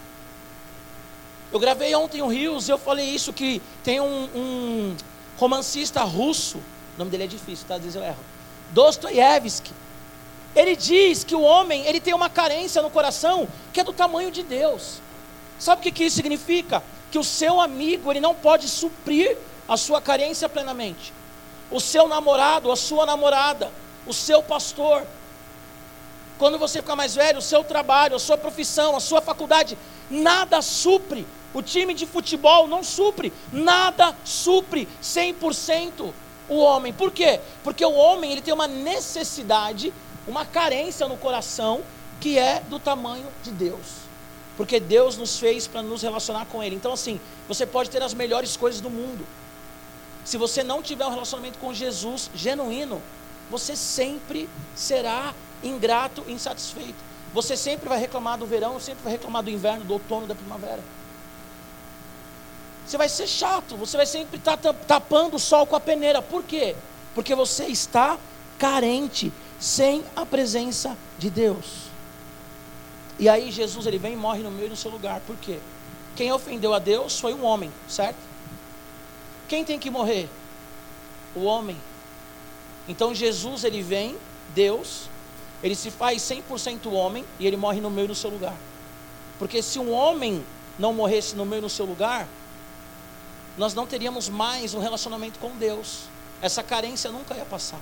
Eu 1.54 1.60
gravei 1.60 1.94
ontem 1.94 2.24
o 2.24 2.28
Rios, 2.28 2.68
eu 2.68 2.80
falei 2.80 3.06
isso 3.06 3.32
que 3.32 3.62
tem 3.84 4.02
um, 4.02 4.24
um 4.34 4.98
romancista 5.38 6.02
russo 6.02 6.60
o 6.98 7.00
nome 7.00 7.12
dele 7.12 7.25
é 7.25 7.27
difícil, 7.27 7.68
tá? 7.68 7.75
Às 7.75 7.82
vezes 7.82 7.96
eu 7.96 8.04
erro. 8.04 8.18
Dostoiévski. 8.72 9.72
Ele 10.56 10.75
diz 10.75 11.24
que 11.24 11.36
o 11.36 11.42
homem, 11.42 11.86
ele 11.86 12.00
tem 12.00 12.13
uma 12.13 12.27
carência 12.27 12.82
no 12.82 12.89
coração 12.89 13.48
que 13.72 13.80
é 13.80 13.84
do 13.84 13.94
tamanho 13.94 14.32
de 14.32 14.42
Deus. 14.42 15.00
Sabe 15.60 15.80
o 15.80 15.84
que, 15.84 15.92
que 15.92 16.06
isso 16.06 16.16
significa? 16.16 16.82
Que 17.12 17.20
o 17.20 17.24
seu 17.24 17.62
amigo 17.62 18.12
ele 18.12 18.20
não 18.20 18.34
pode 18.34 18.68
suprir 18.68 19.38
a 19.68 19.77
sua 19.77 20.01
carência 20.01 20.50
plenamente. 20.50 21.13
O 21.70 21.80
seu 21.80 22.08
namorado, 22.08 22.72
a 22.72 22.75
sua 22.75 23.06
namorada, 23.06 23.72
o 24.08 24.13
seu 24.13 24.42
pastor. 24.42 25.06
Quando 26.39 26.58
você 26.58 26.82
ficar 26.82 26.96
mais 26.96 27.13
velho, 27.13 27.38
o 27.38 27.44
seu 27.44 27.63
trabalho, 27.63 28.16
a 28.16 28.20
sua 28.20 28.39
profissão, 28.39 28.96
a 28.96 29.00
sua 29.00 29.22
faculdade, 29.22 29.77
nada 30.10 30.63
supre. 30.63 31.27
O 31.54 31.62
time 31.62 31.94
de 31.94 32.08
futebol 32.08 32.68
não 32.68 32.84
supre, 32.84 33.32
nada 33.54 34.16
supre 34.24 34.88
100% 35.01 36.12
o 36.50 36.58
homem. 36.60 36.94
Por 36.94 37.12
quê? 37.12 37.39
Porque 37.63 37.86
o 37.86 37.94
homem 37.94 38.32
ele 38.32 38.42
tem 38.42 38.54
uma 38.54 38.68
necessidade, 38.68 39.94
uma 40.27 40.46
carência 40.46 41.08
no 41.08 41.18
coração 41.18 41.82
que 42.20 42.38
é 42.38 42.62
do 42.62 42.80
tamanho 42.80 43.27
de 43.44 43.51
Deus. 43.51 44.08
Porque 44.56 44.80
Deus 44.80 45.18
nos 45.18 45.38
fez 45.38 45.68
para 45.68 45.84
nos 45.84 46.01
relacionar 46.01 46.46
com 46.48 46.63
Ele. 46.63 46.75
Então, 46.75 46.94
assim, 46.94 47.22
você 47.48 47.66
pode 47.66 47.89
ter 47.92 48.01
as 48.01 48.13
melhores 48.13 48.58
coisas 48.58 48.82
do 48.82 48.89
mundo. 48.89 49.25
Se 50.25 50.36
você 50.36 50.63
não 50.63 50.82
tiver 50.82 51.06
um 51.06 51.12
relacionamento 51.12 51.60
com 51.60 51.74
Jesus 51.74 52.30
genuíno, 52.34 53.01
você 53.51 53.75
sempre 53.75 54.50
será 54.75 55.34
ingrato 55.63 56.24
insatisfeito. 56.27 57.08
Você 57.34 57.56
sempre 57.56 57.88
vai 57.88 58.00
reclamar 58.00 58.38
do 58.38 58.46
verão, 58.46 58.80
sempre 58.80 59.04
vai 59.04 59.13
reclamar 59.13 59.44
do 59.44 59.50
inverno, 59.50 59.86
do 59.86 59.94
outono, 59.94 60.25
da 60.25 60.36
primavera. 60.36 60.82
Você 62.88 62.98
vai 62.98 63.10
ser 63.10 63.27
chato, 63.27 63.75
você 63.75 63.98
vai 63.98 64.06
sempre 64.06 64.38
estar 64.38 64.56
tá 64.56 64.72
tapando 64.72 65.36
o 65.36 65.39
sol 65.39 65.67
com 65.67 65.75
a 65.75 65.79
peneira. 65.79 66.22
Por 66.22 66.41
quê? 66.41 66.74
Porque 67.13 67.36
você 67.36 67.65
está 67.65 68.17
carente, 68.58 69.34
sem 69.60 70.06
a 70.15 70.25
presença 70.25 70.96
de 71.20 71.29
Deus. 71.29 71.88
E 73.20 73.27
aí 73.27 73.51
Jesus 73.51 73.86
ele 73.86 73.98
vem 73.98 74.13
e 74.13 74.15
morre 74.15 74.41
no 74.41 74.50
meio 74.50 74.70
do 74.70 74.75
seu 74.77 74.89
lugar. 74.89 75.20
Por 75.27 75.36
quê? 75.36 75.60
Quem 76.15 76.32
ofendeu 76.32 76.74
a 76.74 76.79
Deus 76.79 77.20
foi 77.20 77.34
um 77.34 77.44
homem, 77.44 77.70
certo? 77.89 78.20
Quem 79.50 79.65
tem 79.65 79.77
que 79.77 79.89
morrer? 79.89 80.29
O 81.36 81.44
homem. 81.44 81.75
Então 82.88 83.13
Jesus 83.13 83.65
ele 83.65 83.82
vem, 83.82 84.15
Deus, 84.56 85.10
ele 85.62 85.75
se 85.75 85.91
faz 85.91 86.22
100% 86.22 86.89
homem 86.89 87.25
e 87.38 87.46
ele 87.46 87.58
morre 87.58 87.82
no 87.82 87.91
meio 87.91 88.08
do 88.08 88.15
seu 88.15 88.29
lugar. 88.29 88.56
Porque 89.38 89.62
se 89.62 89.77
um 89.77 89.91
homem 89.91 90.41
não 90.79 90.94
morresse 90.94 91.36
no 91.36 91.46
meio 91.46 91.63
do 91.63 91.70
seu 91.70 91.86
lugar, 91.86 92.27
nós 93.58 93.74
não 93.74 93.88
teríamos 93.88 94.30
mais 94.30 94.74
um 94.74 94.80
relacionamento 94.80 95.40
com 95.40 95.50
Deus. 95.58 96.04
Essa 96.42 96.62
carência 96.62 97.12
nunca 97.12 97.36
ia 97.36 97.46
passar. 97.46 97.80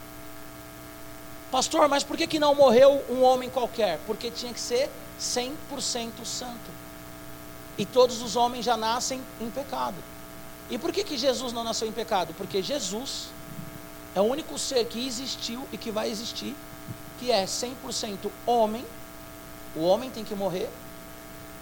Pastor, 1.51 1.87
mas 1.89 2.03
por 2.03 2.15
que, 2.15 2.25
que 2.25 2.39
não 2.39 2.55
morreu 2.55 3.03
um 3.09 3.21
homem 3.21 3.49
qualquer? 3.49 3.99
Porque 4.07 4.31
tinha 4.31 4.53
que 4.53 4.59
ser 4.59 4.89
100% 5.19 6.23
santo. 6.23 6.71
E 7.77 7.85
todos 7.85 8.21
os 8.21 8.35
homens 8.37 8.63
já 8.63 8.77
nascem 8.77 9.21
em 9.41 9.49
pecado. 9.49 9.95
E 10.69 10.77
por 10.77 10.91
que, 10.93 11.03
que 11.03 11.17
Jesus 11.17 11.51
não 11.51 11.63
nasceu 11.63 11.87
em 11.87 11.91
pecado? 11.91 12.33
Porque 12.35 12.61
Jesus 12.61 13.27
é 14.15 14.21
o 14.21 14.23
único 14.23 14.57
ser 14.57 14.85
que 14.85 15.05
existiu 15.05 15.67
e 15.73 15.77
que 15.77 15.91
vai 15.91 16.09
existir, 16.09 16.55
que 17.19 17.31
é 17.31 17.45
100% 17.45 18.31
homem. 18.45 18.85
O 19.75 19.81
homem 19.81 20.09
tem 20.09 20.23
que 20.23 20.33
morrer. 20.33 20.69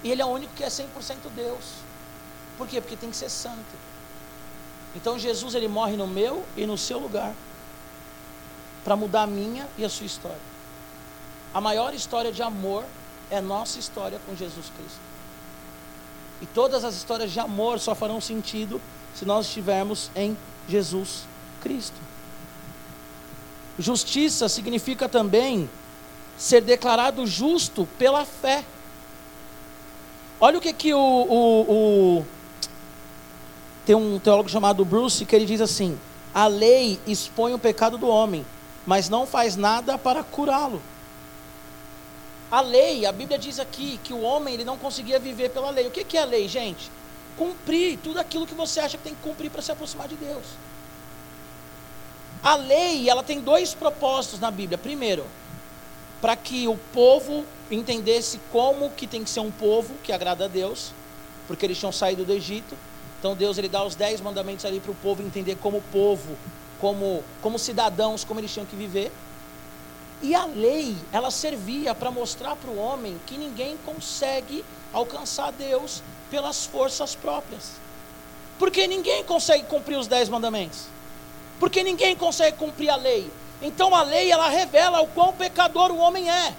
E 0.04 0.10
ele 0.10 0.22
é 0.22 0.24
o 0.24 0.28
único 0.28 0.54
que 0.54 0.62
é 0.62 0.68
100% 0.68 0.86
Deus. 1.34 1.64
Por 2.56 2.68
quê? 2.68 2.80
Porque 2.80 2.96
tem 2.96 3.10
que 3.10 3.16
ser 3.16 3.28
santo. 3.28 3.93
Então 4.94 5.18
Jesus 5.18 5.54
ele 5.54 5.68
morre 5.68 5.96
no 5.96 6.06
meu 6.06 6.44
e 6.56 6.66
no 6.66 6.78
seu 6.78 6.98
lugar 6.98 7.34
para 8.84 8.94
mudar 8.94 9.22
a 9.22 9.26
minha 9.26 9.66
e 9.76 9.84
a 9.84 9.88
sua 9.88 10.06
história. 10.06 10.54
A 11.52 11.60
maior 11.60 11.94
história 11.94 12.30
de 12.30 12.42
amor 12.42 12.84
é 13.30 13.40
nossa 13.40 13.78
história 13.78 14.20
com 14.26 14.36
Jesus 14.36 14.66
Cristo. 14.76 15.00
E 16.42 16.46
todas 16.46 16.84
as 16.84 16.94
histórias 16.94 17.32
de 17.32 17.40
amor 17.40 17.80
só 17.80 17.94
farão 17.94 18.20
sentido 18.20 18.80
se 19.14 19.24
nós 19.24 19.46
estivermos 19.46 20.10
em 20.14 20.36
Jesus 20.68 21.24
Cristo. 21.62 21.96
Justiça 23.78 24.48
significa 24.48 25.08
também 25.08 25.68
ser 26.36 26.60
declarado 26.60 27.26
justo 27.26 27.88
pela 27.98 28.24
fé. 28.24 28.64
Olha 30.40 30.58
o 30.58 30.60
que, 30.60 30.72
que 30.72 30.92
o, 30.92 30.98
o, 30.98 32.18
o 32.18 32.26
tem 33.84 33.94
um 33.94 34.18
teólogo 34.18 34.48
chamado 34.48 34.84
Bruce 34.84 35.24
que 35.24 35.34
ele 35.34 35.46
diz 35.46 35.60
assim: 35.60 35.98
a 36.34 36.46
lei 36.46 36.98
expõe 37.06 37.54
o 37.54 37.58
pecado 37.58 37.98
do 37.98 38.08
homem, 38.08 38.44
mas 38.86 39.08
não 39.08 39.26
faz 39.26 39.56
nada 39.56 39.96
para 39.96 40.22
curá-lo. 40.22 40.82
A 42.50 42.60
lei, 42.60 43.04
a 43.04 43.12
Bíblia 43.12 43.38
diz 43.38 43.58
aqui 43.58 43.98
que 44.02 44.12
o 44.12 44.20
homem 44.20 44.54
ele 44.54 44.64
não 44.64 44.76
conseguia 44.76 45.18
viver 45.18 45.50
pela 45.50 45.70
lei. 45.70 45.86
O 45.86 45.90
que, 45.90 46.16
é 46.16 46.22
a 46.22 46.24
lei, 46.24 46.46
gente? 46.46 46.90
Cumprir 47.36 47.98
tudo 47.98 48.18
aquilo 48.18 48.46
que 48.46 48.54
você 48.54 48.80
acha 48.80 48.96
que 48.96 49.02
tem 49.02 49.14
que 49.14 49.22
cumprir 49.22 49.50
para 49.50 49.60
se 49.60 49.72
aproximar 49.72 50.06
de 50.06 50.14
Deus. 50.14 50.44
A 52.42 52.54
lei, 52.56 53.08
ela 53.08 53.22
tem 53.22 53.40
dois 53.40 53.74
propósitos 53.74 54.38
na 54.38 54.50
Bíblia. 54.50 54.78
Primeiro, 54.78 55.24
para 56.20 56.36
que 56.36 56.68
o 56.68 56.76
povo 56.92 57.44
entendesse 57.70 58.38
como 58.52 58.90
que 58.90 59.06
tem 59.06 59.24
que 59.24 59.30
ser 59.30 59.40
um 59.40 59.50
povo 59.50 59.94
que 60.02 60.12
agrada 60.12 60.44
a 60.44 60.48
Deus, 60.48 60.92
porque 61.48 61.66
eles 61.66 61.78
tinham 61.78 61.92
saído 61.92 62.24
do 62.24 62.32
Egito. 62.32 62.76
Então 63.24 63.34
Deus 63.34 63.56
ele 63.56 63.70
dá 63.70 63.82
os 63.82 63.94
dez 63.94 64.20
mandamentos 64.20 64.66
ali 64.66 64.80
para 64.80 64.90
o 64.90 64.94
povo 64.96 65.22
entender 65.22 65.56
como 65.56 65.80
povo, 65.90 66.36
como, 66.78 67.24
como 67.40 67.58
cidadãos, 67.58 68.22
como 68.22 68.38
eles 68.38 68.52
tinham 68.52 68.66
que 68.66 68.76
viver. 68.76 69.10
E 70.20 70.34
a 70.34 70.44
lei, 70.44 70.94
ela 71.10 71.30
servia 71.30 71.94
para 71.94 72.10
mostrar 72.10 72.54
para 72.54 72.68
o 72.68 72.76
homem 72.76 73.18
que 73.26 73.38
ninguém 73.38 73.78
consegue 73.86 74.62
alcançar 74.92 75.52
Deus 75.52 76.02
pelas 76.30 76.66
forças 76.66 77.14
próprias. 77.14 77.76
Porque 78.58 78.86
ninguém 78.86 79.24
consegue 79.24 79.64
cumprir 79.64 79.96
os 79.96 80.06
dez 80.06 80.28
mandamentos. 80.28 80.84
Porque 81.58 81.82
ninguém 81.82 82.14
consegue 82.14 82.58
cumprir 82.58 82.90
a 82.90 82.96
lei. 82.96 83.32
Então 83.62 83.94
a 83.94 84.02
lei, 84.02 84.30
ela 84.30 84.50
revela 84.50 85.00
o 85.00 85.06
quão 85.06 85.32
pecador 85.32 85.90
o 85.90 85.96
homem 85.96 86.30
é. 86.30 86.54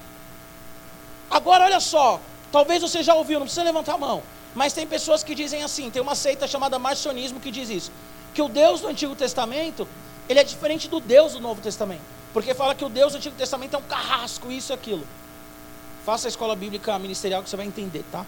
Agora, 1.29 1.65
olha 1.65 1.79
só. 1.79 2.19
Talvez 2.51 2.81
você 2.81 3.03
já 3.03 3.13
ouviu, 3.13 3.37
não 3.37 3.45
precisa 3.45 3.61
levantar 3.61 3.93
a 3.93 3.97
mão. 3.99 4.23
Mas 4.55 4.71
tem 4.71 4.87
pessoas 4.87 5.21
que 5.21 5.35
dizem 5.35 5.63
assim, 5.63 5.91
tem 5.91 6.01
uma 6.01 6.15
seita 6.15 6.47
chamada 6.47 6.79
marcionismo 6.79 7.41
que 7.41 7.51
diz 7.51 7.69
isso. 7.69 7.91
Que 8.33 8.41
o 8.41 8.47
Deus 8.47 8.79
do 8.79 8.87
Antigo 8.87 9.13
Testamento, 9.13 9.85
ele 10.29 10.39
é 10.39 10.43
diferente 10.43 10.87
do 10.87 11.01
Deus 11.01 11.33
do 11.33 11.41
Novo 11.41 11.61
Testamento. 11.61 12.01
Porque 12.33 12.53
fala 12.53 12.73
que 12.73 12.83
o 12.83 12.89
Deus 12.89 13.11
do 13.11 13.17
Antigo 13.17 13.35
Testamento 13.35 13.75
é 13.75 13.77
um 13.77 13.83
carrasco, 13.83 14.49
isso 14.51 14.71
e 14.71 14.73
aquilo. 14.73 15.05
Faça 16.05 16.27
a 16.27 16.29
escola 16.29 16.55
bíblica 16.55 16.97
ministerial 16.97 17.43
que 17.43 17.49
você 17.49 17.57
vai 17.57 17.65
entender, 17.65 18.03
tá? 18.11 18.25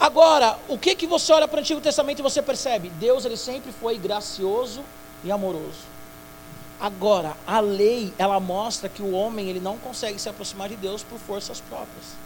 Agora, 0.00 0.58
o 0.68 0.78
que 0.78 0.94
que 0.94 1.06
você 1.06 1.32
olha 1.32 1.48
para 1.48 1.56
o 1.56 1.60
Antigo 1.60 1.80
Testamento 1.80 2.20
e 2.20 2.22
você 2.22 2.40
percebe? 2.40 2.90
Deus 2.90 3.24
ele 3.24 3.36
sempre 3.36 3.72
foi 3.72 3.98
gracioso 3.98 4.82
e 5.22 5.30
amoroso. 5.30 5.96
Agora, 6.78 7.36
a 7.46 7.60
lei, 7.60 8.12
ela 8.18 8.38
mostra 8.38 8.88
que 8.88 9.02
o 9.02 9.12
homem 9.12 9.48
ele 9.48 9.60
não 9.60 9.78
consegue 9.78 10.18
se 10.18 10.28
aproximar 10.28 10.68
de 10.68 10.76
Deus 10.76 11.02
por 11.02 11.18
forças 11.18 11.60
próprias. 11.60 12.25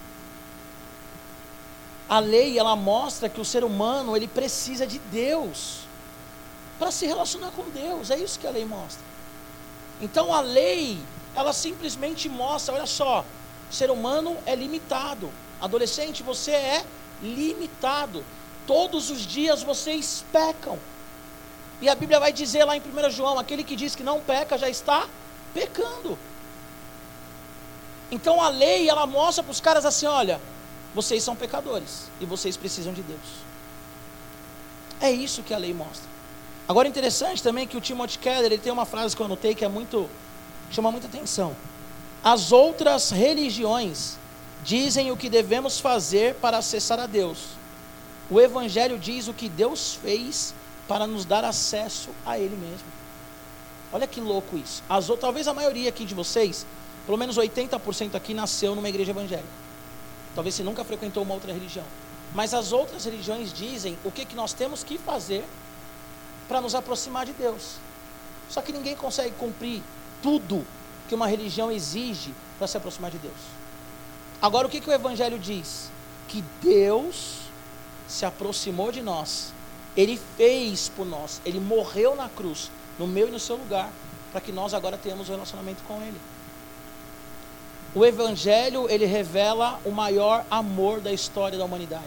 A 2.11 2.19
lei, 2.19 2.59
ela 2.59 2.75
mostra 2.75 3.29
que 3.29 3.40
o 3.40 3.45
ser 3.45 3.62
humano, 3.62 4.17
ele 4.17 4.26
precisa 4.26 4.85
de 4.85 4.99
Deus 4.99 5.83
para 6.76 6.90
se 6.90 7.07
relacionar 7.07 7.52
com 7.52 7.62
Deus. 7.71 8.11
É 8.11 8.19
isso 8.19 8.40
que 8.40 8.49
a 8.49 8.50
lei 8.50 8.64
mostra. 8.64 9.05
Então 10.02 10.35
a 10.35 10.40
lei, 10.40 10.99
ela 11.37 11.52
simplesmente 11.52 12.29
mostra, 12.29 12.75
olha 12.75 12.87
só, 12.87 13.25
ser 13.71 13.93
humano 13.93 14.37
é 14.45 14.57
limitado. 14.57 15.31
Adolescente, 15.61 16.25
você 16.25 16.50
é 16.50 16.85
limitado. 17.23 18.25
Todos 18.67 19.09
os 19.09 19.21
dias 19.21 19.62
vocês 19.62 20.25
pecam. 20.33 20.81
E 21.81 21.88
a 21.88 21.95
Bíblia 21.95 22.19
vai 22.19 22.33
dizer 22.33 22.64
lá 22.64 22.76
em 22.76 22.81
1 22.81 23.11
João: 23.11 23.38
aquele 23.38 23.62
que 23.62 23.76
diz 23.76 23.95
que 23.95 24.02
não 24.02 24.21
peca 24.21 24.59
já 24.59 24.69
está 24.69 25.07
pecando. 25.55 26.19
Então 28.11 28.43
a 28.43 28.49
lei, 28.49 28.90
ela 28.90 29.07
mostra 29.07 29.45
para 29.45 29.52
os 29.52 29.61
caras 29.61 29.85
assim: 29.85 30.07
olha, 30.07 30.40
vocês 30.95 31.23
são 31.23 31.37
pecadores 31.37 32.11
e 32.21 32.27
vocês 32.27 32.57
precisam 32.57 32.93
de 32.93 33.03
Deus. 33.03 33.21
É 35.01 35.11
isso 35.11 35.43
que 35.43 35.55
a 35.55 35.59
lei 35.59 35.73
mostra. 35.73 36.09
Agora 36.69 36.87
interessante 36.87 37.43
também 37.43 37.67
que 37.67 37.77
o 37.77 37.81
Timothy 37.81 38.19
Keller 38.19 38.53
ele 38.53 38.59
tem 38.59 38.73
uma 38.73 38.85
frase 38.85 39.17
que 39.17 39.23
eu 39.23 39.27
anotei 39.27 39.55
que 39.55 39.65
é 39.65 39.69
muito 39.69 40.09
chama 40.71 40.91
muita 40.91 41.07
atenção. 41.07 41.57
As 42.23 42.53
outras 42.53 43.11
religiões 43.11 44.19
dizem 44.63 45.11
o 45.11 45.17
que 45.17 45.29
devemos 45.29 45.81
fazer 45.81 46.35
para 46.35 46.59
acessar 46.59 47.01
a 47.01 47.07
Deus. 47.07 47.39
O 48.31 48.41
evangelho 48.41 48.99
diz 48.99 49.27
o 49.27 49.35
que 49.35 49.49
Deus 49.49 49.95
fez 49.95 50.55
para 50.87 51.07
nos 51.07 51.25
dar 51.25 51.45
acesso 51.45 52.11
a 52.25 52.39
ele 52.39 52.57
mesmo. 52.57 52.87
Olha 53.93 54.07
que 54.07 54.21
louco 54.21 54.57
isso. 54.57 54.83
As, 54.89 55.09
talvez 55.21 55.49
a 55.49 55.55
maioria 55.55 55.89
aqui 55.89 56.05
de 56.05 56.15
vocês, 56.15 56.65
pelo 57.07 57.19
menos 57.19 57.37
80% 57.37 58.15
aqui 58.15 58.35
nasceu 58.35 58.75
numa 58.75 58.89
igreja 58.89 59.11
evangélica. 59.11 59.49
Talvez 60.35 60.55
você 60.55 60.63
nunca 60.63 60.85
frequentou 60.85 61.23
uma 61.23 61.35
outra 61.35 61.53
religião. 61.53 61.85
Mas 62.35 62.55
as 62.55 62.73
outras 62.73 63.05
religiões 63.05 63.53
dizem 63.53 63.99
o 64.05 64.11
que, 64.11 64.25
que 64.25 64.37
nós 64.37 64.53
temos 64.53 64.85
que 64.85 64.99
fazer 64.99 65.45
para 66.49 66.61
nos 66.61 66.75
aproximar 66.75 67.27
de 67.27 67.33
Deus. 67.33 67.77
Só 68.49 68.63
que 68.63 68.73
ninguém 68.73 68.97
consegue 68.97 69.35
cumprir 69.37 69.83
tudo 70.23 70.65
que 71.09 71.15
uma 71.15 71.27
religião 71.27 71.71
exige 71.71 72.33
para 72.59 72.67
se 72.67 72.77
aproximar 72.77 73.11
de 73.11 73.19
Deus. 73.19 73.35
Agora, 74.41 74.67
o 74.67 74.71
que, 74.71 74.81
que 74.81 74.89
o 74.89 74.93
Evangelho 74.93 75.39
diz? 75.39 75.91
que 76.31 76.45
Deus 76.63 77.41
se 78.07 78.25
aproximou 78.25 78.93
de 78.93 79.03
nós. 79.03 79.53
Ele 79.97 80.19
fez 80.37 80.89
por 80.89 81.05
nós. 81.05 81.41
Ele 81.45 81.59
morreu 81.59 82.15
na 82.15 82.29
cruz, 82.29 82.71
no 82.97 83.07
meu 83.07 83.27
e 83.27 83.31
no 83.33 83.41
seu 83.41 83.57
lugar, 83.57 83.91
para 84.31 84.41
que 84.41 84.53
nós 84.53 84.73
agora 84.73 84.97
tenhamos 84.97 85.29
um 85.29 85.33
relacionamento 85.33 85.83
com 85.89 86.01
Ele. 86.01 86.21
O 87.95 88.05
Evangelho, 88.05 88.89
ele 88.89 89.05
revela 89.05 89.81
o 89.85 89.91
maior 89.91 90.45
amor 90.49 91.01
da 91.01 91.13
história 91.13 91.59
da 91.59 91.65
humanidade. 91.65 92.05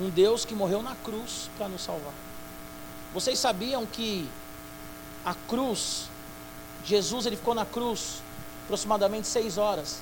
Um 0.00 0.08
Deus 0.08 0.44
que 0.44 0.54
morreu 0.54 0.80
na 0.80 0.94
cruz 0.96 1.50
para 1.58 1.68
nos 1.68 1.82
salvar. 1.82 2.12
Vocês 3.12 3.38
sabiam 3.38 3.84
que 3.84 4.28
a 5.24 5.34
cruz, 5.34 6.08
Jesus 6.84 7.26
ele 7.26 7.36
ficou 7.36 7.54
na 7.54 7.64
cruz 7.64 8.22
aproximadamente 8.64 9.26
seis 9.26 9.58
horas. 9.58 10.00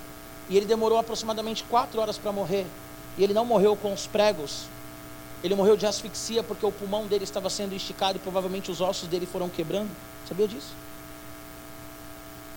E 0.50 0.56
ele 0.56 0.66
demorou 0.66 0.98
aproximadamente 0.98 1.64
quatro 1.64 2.00
horas 2.00 2.18
para 2.18 2.32
morrer. 2.32 2.66
E 3.16 3.24
ele 3.24 3.32
não 3.32 3.46
morreu 3.46 3.74
com 3.74 3.92
os 3.92 4.06
pregos. 4.06 4.66
Ele 5.42 5.54
morreu 5.54 5.76
de 5.76 5.86
asfixia 5.86 6.42
porque 6.42 6.64
o 6.64 6.72
pulmão 6.72 7.06
dele 7.06 7.24
estava 7.24 7.48
sendo 7.48 7.74
esticado 7.74 8.16
e 8.16 8.20
provavelmente 8.20 8.70
os 8.70 8.80
ossos 8.80 9.08
dele 9.08 9.26
foram 9.26 9.48
quebrando. 9.48 9.90
Sabia 10.28 10.46
disso? 10.46 10.72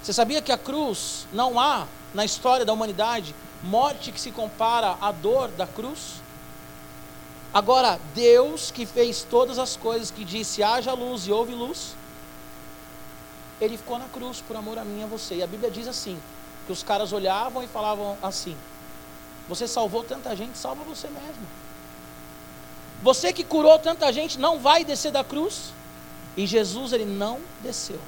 Você 0.05 0.13
sabia 0.13 0.39
que 0.39 0.51
a 0.51 0.57
cruz 0.57 1.25
não 1.33 1.59
há 1.59 1.87
na 2.13 2.23
história 2.23 2.63
da 2.63 2.71
humanidade 2.71 3.33
morte 3.63 4.11
que 4.11 4.21
se 4.21 4.29
compara 4.29 4.95
à 5.01 5.11
dor 5.11 5.47
da 5.47 5.65
cruz? 5.65 6.21
Agora, 7.51 7.99
Deus 8.13 8.69
que 8.69 8.85
fez 8.85 9.23
todas 9.27 9.57
as 9.57 9.75
coisas, 9.75 10.11
que 10.11 10.23
disse 10.23 10.61
haja 10.61 10.93
luz 10.93 11.25
e 11.25 11.31
houve 11.31 11.55
luz, 11.55 11.95
ele 13.59 13.77
ficou 13.77 13.97
na 13.97 14.05
cruz 14.05 14.43
por 14.47 14.55
amor 14.55 14.77
a 14.77 14.85
mim 14.85 14.99
e 14.99 15.03
a 15.05 15.07
você. 15.07 15.37
E 15.37 15.41
a 15.41 15.47
Bíblia 15.47 15.71
diz 15.71 15.87
assim: 15.87 16.21
que 16.67 16.71
os 16.71 16.83
caras 16.83 17.11
olhavam 17.11 17.63
e 17.63 17.67
falavam 17.67 18.15
assim: 18.21 18.55
Você 19.49 19.67
salvou 19.67 20.03
tanta 20.03 20.35
gente, 20.35 20.55
salva 20.55 20.83
você 20.83 21.07
mesmo. 21.07 21.47
Você 23.01 23.33
que 23.33 23.43
curou 23.43 23.79
tanta 23.79 24.13
gente 24.13 24.37
não 24.37 24.59
vai 24.59 24.85
descer 24.85 25.11
da 25.11 25.23
cruz. 25.23 25.73
E 26.37 26.45
Jesus, 26.45 26.93
ele 26.93 27.05
não 27.05 27.39
desceu. 27.63 27.99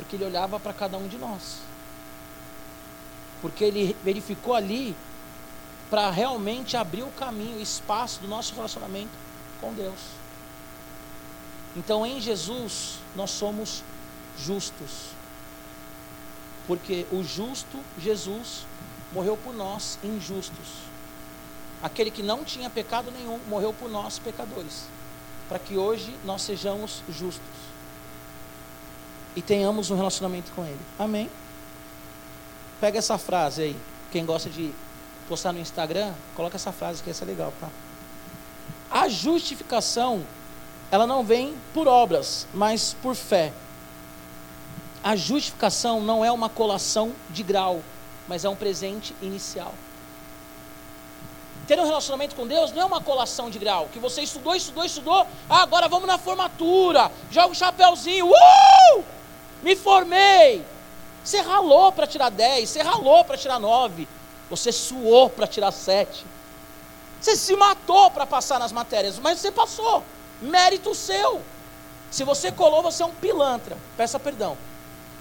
Porque 0.00 0.16
ele 0.16 0.24
olhava 0.24 0.58
para 0.58 0.72
cada 0.72 0.96
um 0.96 1.06
de 1.06 1.18
nós. 1.18 1.58
Porque 3.42 3.62
ele 3.62 3.94
verificou 4.02 4.54
ali 4.54 4.96
para 5.90 6.10
realmente 6.10 6.74
abrir 6.74 7.02
o 7.02 7.10
caminho, 7.10 7.58
o 7.58 7.62
espaço 7.62 8.20
do 8.20 8.26
nosso 8.26 8.54
relacionamento 8.54 9.10
com 9.60 9.74
Deus. 9.74 9.98
Então 11.76 12.06
em 12.06 12.18
Jesus 12.18 12.94
nós 13.14 13.30
somos 13.30 13.84
justos. 14.38 15.10
Porque 16.66 17.06
o 17.12 17.22
justo 17.22 17.78
Jesus 17.98 18.64
morreu 19.12 19.36
por 19.36 19.52
nós 19.54 19.98
injustos. 20.02 20.68
Aquele 21.82 22.10
que 22.10 22.22
não 22.22 22.42
tinha 22.42 22.70
pecado 22.70 23.10
nenhum 23.10 23.38
morreu 23.48 23.74
por 23.74 23.90
nós 23.90 24.18
pecadores, 24.18 24.84
para 25.46 25.58
que 25.58 25.76
hoje 25.76 26.16
nós 26.24 26.40
sejamos 26.40 27.02
justos 27.06 27.69
e 29.36 29.42
tenhamos 29.42 29.90
um 29.90 29.96
relacionamento 29.96 30.50
com 30.52 30.64
Ele. 30.64 30.80
Amém? 30.98 31.30
Pega 32.80 32.98
essa 32.98 33.18
frase 33.18 33.62
aí. 33.62 33.76
Quem 34.10 34.24
gosta 34.24 34.50
de 34.50 34.72
postar 35.28 35.52
no 35.52 35.60
Instagram, 35.60 36.12
coloca 36.34 36.56
essa 36.56 36.72
frase 36.72 37.02
que 37.02 37.10
essa 37.10 37.24
é 37.24 37.26
legal, 37.26 37.52
tá? 37.60 37.68
A 38.90 39.08
justificação 39.08 40.24
ela 40.90 41.06
não 41.06 41.22
vem 41.22 41.54
por 41.72 41.86
obras, 41.86 42.48
mas 42.52 42.96
por 43.00 43.14
fé. 43.14 43.52
A 45.02 45.14
justificação 45.14 46.00
não 46.00 46.24
é 46.24 46.32
uma 46.32 46.48
colação 46.48 47.12
de 47.30 47.42
grau, 47.42 47.80
mas 48.26 48.44
é 48.44 48.48
um 48.48 48.56
presente 48.56 49.14
inicial. 49.22 49.72
Ter 51.66 51.78
um 51.78 51.86
relacionamento 51.86 52.34
com 52.34 52.46
Deus 52.46 52.72
não 52.72 52.82
é 52.82 52.84
uma 52.84 53.00
colação 53.00 53.48
de 53.48 53.58
grau, 53.58 53.88
que 53.92 54.00
você 54.00 54.22
estudou, 54.22 54.56
estudou, 54.56 54.84
estudou, 54.84 55.26
ah, 55.48 55.62
agora 55.62 55.88
vamos 55.88 56.08
na 56.08 56.18
formatura, 56.18 57.10
joga 57.30 57.52
o 57.52 57.54
chapéuzinho, 57.54 58.26
uh! 58.26 59.04
Me 59.62 59.76
formei. 59.76 60.64
Você 61.22 61.40
ralou 61.40 61.92
para 61.92 62.06
tirar 62.06 62.30
10, 62.30 62.68
você 62.68 62.82
ralou 62.82 63.24
para 63.24 63.36
tirar 63.36 63.58
9, 63.58 64.08
você 64.48 64.72
suou 64.72 65.28
para 65.28 65.46
tirar 65.46 65.70
7. 65.70 66.24
Você 67.20 67.36
se 67.36 67.54
matou 67.54 68.10
para 68.10 68.26
passar 68.26 68.58
nas 68.58 68.72
matérias, 68.72 69.18
mas 69.18 69.38
você 69.38 69.52
passou 69.52 70.02
mérito 70.40 70.94
seu. 70.94 71.42
Se 72.10 72.24
você 72.24 72.50
colou, 72.50 72.82
você 72.82 73.02
é 73.02 73.06
um 73.06 73.12
pilantra, 73.12 73.76
peça 73.96 74.18
perdão. 74.18 74.56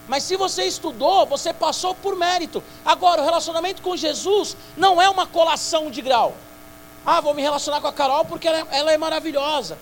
Mas 0.08 0.24
se 0.24 0.36
você 0.36 0.64
estudou, 0.64 1.26
você 1.28 1.54
passou 1.54 1.94
por 1.94 2.16
mérito. 2.16 2.64
Agora, 2.84 3.22
o 3.22 3.26
relacionamento 3.26 3.82
com 3.82 3.96
Jesus 3.96 4.58
não 4.76 5.00
é 5.00 5.08
uma 5.08 5.28
colação 5.28 5.92
de 5.92 6.02
grau. 6.02 6.36
Ah, 7.06 7.22
vou 7.22 7.34
me 7.34 7.44
relacionar 7.44 7.80
com 7.80 7.88
a 7.88 7.94
Carol 7.94 8.26
porque 8.26 8.48
ela 8.48 8.58
é, 8.58 8.68
ela 8.72 8.92
é 8.92 8.98
maravilhosa. 8.98 9.78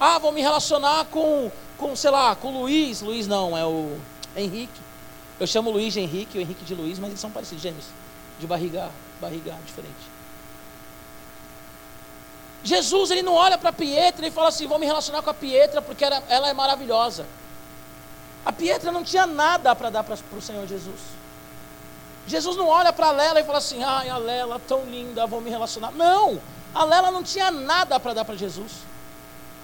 Ah, 0.00 0.18
vou 0.18 0.32
me 0.32 0.40
relacionar 0.40 1.04
com, 1.06 1.50
com, 1.76 1.94
sei 1.94 2.10
lá, 2.10 2.34
com 2.34 2.48
o 2.48 2.60
Luiz. 2.60 3.00
Luiz 3.00 3.26
não, 3.26 3.56
é 3.56 3.64
o 3.64 3.98
Henrique. 4.36 4.80
Eu 5.38 5.46
chamo 5.46 5.70
o 5.70 5.72
Luiz 5.72 5.92
de 5.92 6.00
Henrique, 6.00 6.38
o 6.38 6.40
Henrique 6.40 6.64
de 6.64 6.74
Luiz, 6.74 6.98
mas 6.98 7.10
eles 7.10 7.20
são 7.20 7.30
parecidos, 7.30 7.62
gêmeos. 7.62 7.86
De 8.38 8.46
barriga, 8.46 8.90
barriga 9.20 9.54
diferente. 9.66 10.16
Jesus 12.64 13.10
ele 13.10 13.22
não 13.22 13.34
olha 13.34 13.56
para 13.56 13.72
Pietra 13.72 14.26
e 14.26 14.30
fala 14.30 14.48
assim: 14.48 14.66
vou 14.66 14.78
me 14.78 14.86
relacionar 14.86 15.22
com 15.22 15.30
a 15.30 15.34
Pietra 15.34 15.80
porque 15.80 16.04
ela, 16.04 16.22
ela 16.28 16.48
é 16.48 16.52
maravilhosa. 16.52 17.26
A 18.44 18.52
Pietra 18.52 18.90
não 18.90 19.04
tinha 19.04 19.26
nada 19.26 19.74
para 19.74 19.90
dar 19.90 20.04
para 20.04 20.16
o 20.32 20.42
Senhor 20.42 20.66
Jesus. 20.66 21.00
Jesus 22.26 22.56
não 22.56 22.66
olha 22.66 22.92
para 22.92 23.08
a 23.08 23.12
Lela 23.12 23.40
e 23.40 23.44
fala 23.44 23.58
assim: 23.58 23.82
ai, 23.82 24.08
a 24.08 24.18
Lela 24.18 24.60
tão 24.66 24.84
linda, 24.84 25.26
vou 25.26 25.40
me 25.40 25.50
relacionar. 25.50 25.92
Não, 25.92 26.40
a 26.74 26.84
Lela 26.84 27.10
não 27.10 27.22
tinha 27.22 27.50
nada 27.50 28.00
para 28.00 28.14
dar 28.14 28.24
para 28.24 28.36
Jesus. 28.36 28.72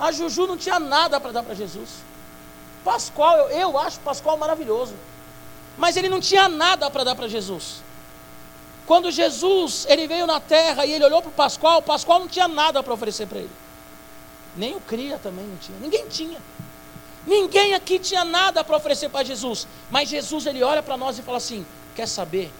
A 0.02 0.10
Juju 0.10 0.48
não 0.48 0.56
tinha 0.56 0.80
nada 0.80 1.20
para 1.20 1.30
dar 1.30 1.44
para 1.44 1.54
Jesus. 1.54 1.88
Pascoal, 2.84 3.36
eu, 3.36 3.50
eu 3.50 3.78
acho 3.78 4.00
Pascoal 4.00 4.36
maravilhoso. 4.36 4.96
Mas 5.78 5.96
ele 5.96 6.08
não 6.08 6.18
tinha 6.18 6.48
nada 6.48 6.90
para 6.90 7.04
dar 7.04 7.14
para 7.14 7.28
Jesus. 7.28 7.84
Quando 8.84 9.12
Jesus 9.12 9.86
ele 9.88 10.08
veio 10.08 10.26
na 10.26 10.40
terra 10.40 10.84
e 10.84 10.92
ele 10.92 11.04
olhou 11.04 11.22
para 11.22 11.28
o 11.28 11.34
Pascoal, 11.34 11.78
o 11.78 11.82
Pascoal 11.82 12.18
não 12.18 12.26
tinha 12.26 12.48
nada 12.48 12.82
para 12.82 12.92
oferecer 12.92 13.28
para 13.28 13.38
ele. 13.38 13.52
Nem 14.56 14.74
o 14.74 14.80
Cria 14.80 15.18
também 15.18 15.46
não 15.46 15.56
tinha. 15.58 15.78
Ninguém 15.78 16.08
tinha. 16.08 16.40
Ninguém 17.24 17.72
aqui 17.74 18.00
tinha 18.00 18.24
nada 18.24 18.64
para 18.64 18.76
oferecer 18.76 19.08
para 19.08 19.24
Jesus. 19.24 19.68
Mas 19.88 20.08
Jesus 20.08 20.46
ele 20.46 20.64
olha 20.64 20.82
para 20.82 20.96
nós 20.96 21.16
e 21.16 21.22
fala 21.22 21.38
assim: 21.38 21.64
Quer 21.94 22.08
saber? 22.08 22.50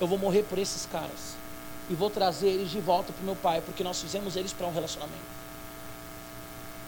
Eu 0.00 0.06
vou 0.06 0.16
morrer 0.16 0.44
por 0.44 0.58
esses 0.58 0.86
caras. 0.86 1.36
E 1.90 1.94
vou 1.94 2.08
trazer 2.08 2.48
eles 2.48 2.70
de 2.70 2.80
volta 2.80 3.12
para 3.12 3.20
o 3.20 3.26
meu 3.26 3.36
pai, 3.36 3.60
porque 3.60 3.84
nós 3.84 4.00
fizemos 4.00 4.34
eles 4.34 4.54
para 4.54 4.66
um 4.66 4.72
relacionamento. 4.72 5.33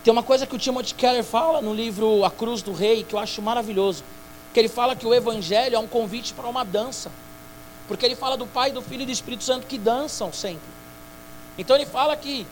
Tem 0.06 0.12
uma 0.12 0.22
coisa 0.22 0.46
que 0.46 0.54
o 0.54 0.58
Timothy 0.58 0.94
Keller 0.94 1.24
fala 1.24 1.60
no 1.60 1.74
livro 1.74 2.24
A 2.24 2.30
Cruz 2.30 2.62
do 2.62 2.72
Rei, 2.72 3.02
que 3.02 3.12
eu 3.12 3.18
acho 3.18 3.42
maravilhoso. 3.42 4.04
Que 4.54 4.60
ele 4.60 4.68
fala 4.68 4.94
que 4.94 5.04
o 5.04 5.12
Evangelho 5.12 5.74
é 5.74 5.78
um 5.80 5.88
convite 5.88 6.32
para 6.32 6.46
uma 6.46 6.64
dança. 6.64 7.10
Porque 7.88 8.06
ele 8.06 8.14
fala 8.14 8.36
do 8.36 8.46
Pai, 8.46 8.70
do 8.70 8.80
Filho 8.80 9.02
e 9.02 9.06
do 9.06 9.10
Espírito 9.10 9.42
Santo 9.42 9.66
que 9.66 9.76
dançam 9.76 10.32
sempre. 10.32 10.68
Então 11.58 11.74
ele 11.74 11.86
fala 11.86 12.16
que 12.16 12.46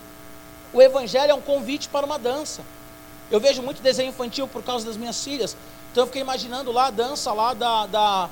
o 0.73 0.83
Evangelho 0.83 1.31
é 1.31 1.35
um 1.35 1.41
convite 1.41 1.89
para 1.89 2.05
uma 2.05 2.19
dança. 2.19 2.61
Eu 3.31 3.39
vejo 3.39 3.63
muito 3.63 3.81
desenho 3.81 4.09
infantil 4.09 4.49
por 4.49 4.65
causa 4.65 4.85
das 4.85 4.97
minhas 4.97 5.23
filhas. 5.23 5.57
Então 5.93 6.03
eu 6.03 6.07
fiquei 6.09 6.23
imaginando 6.23 6.73
lá 6.73 6.87
a 6.87 6.91
dança 6.91 7.33
lá 7.33 7.55
da, 7.55 7.87
da, 7.87 8.31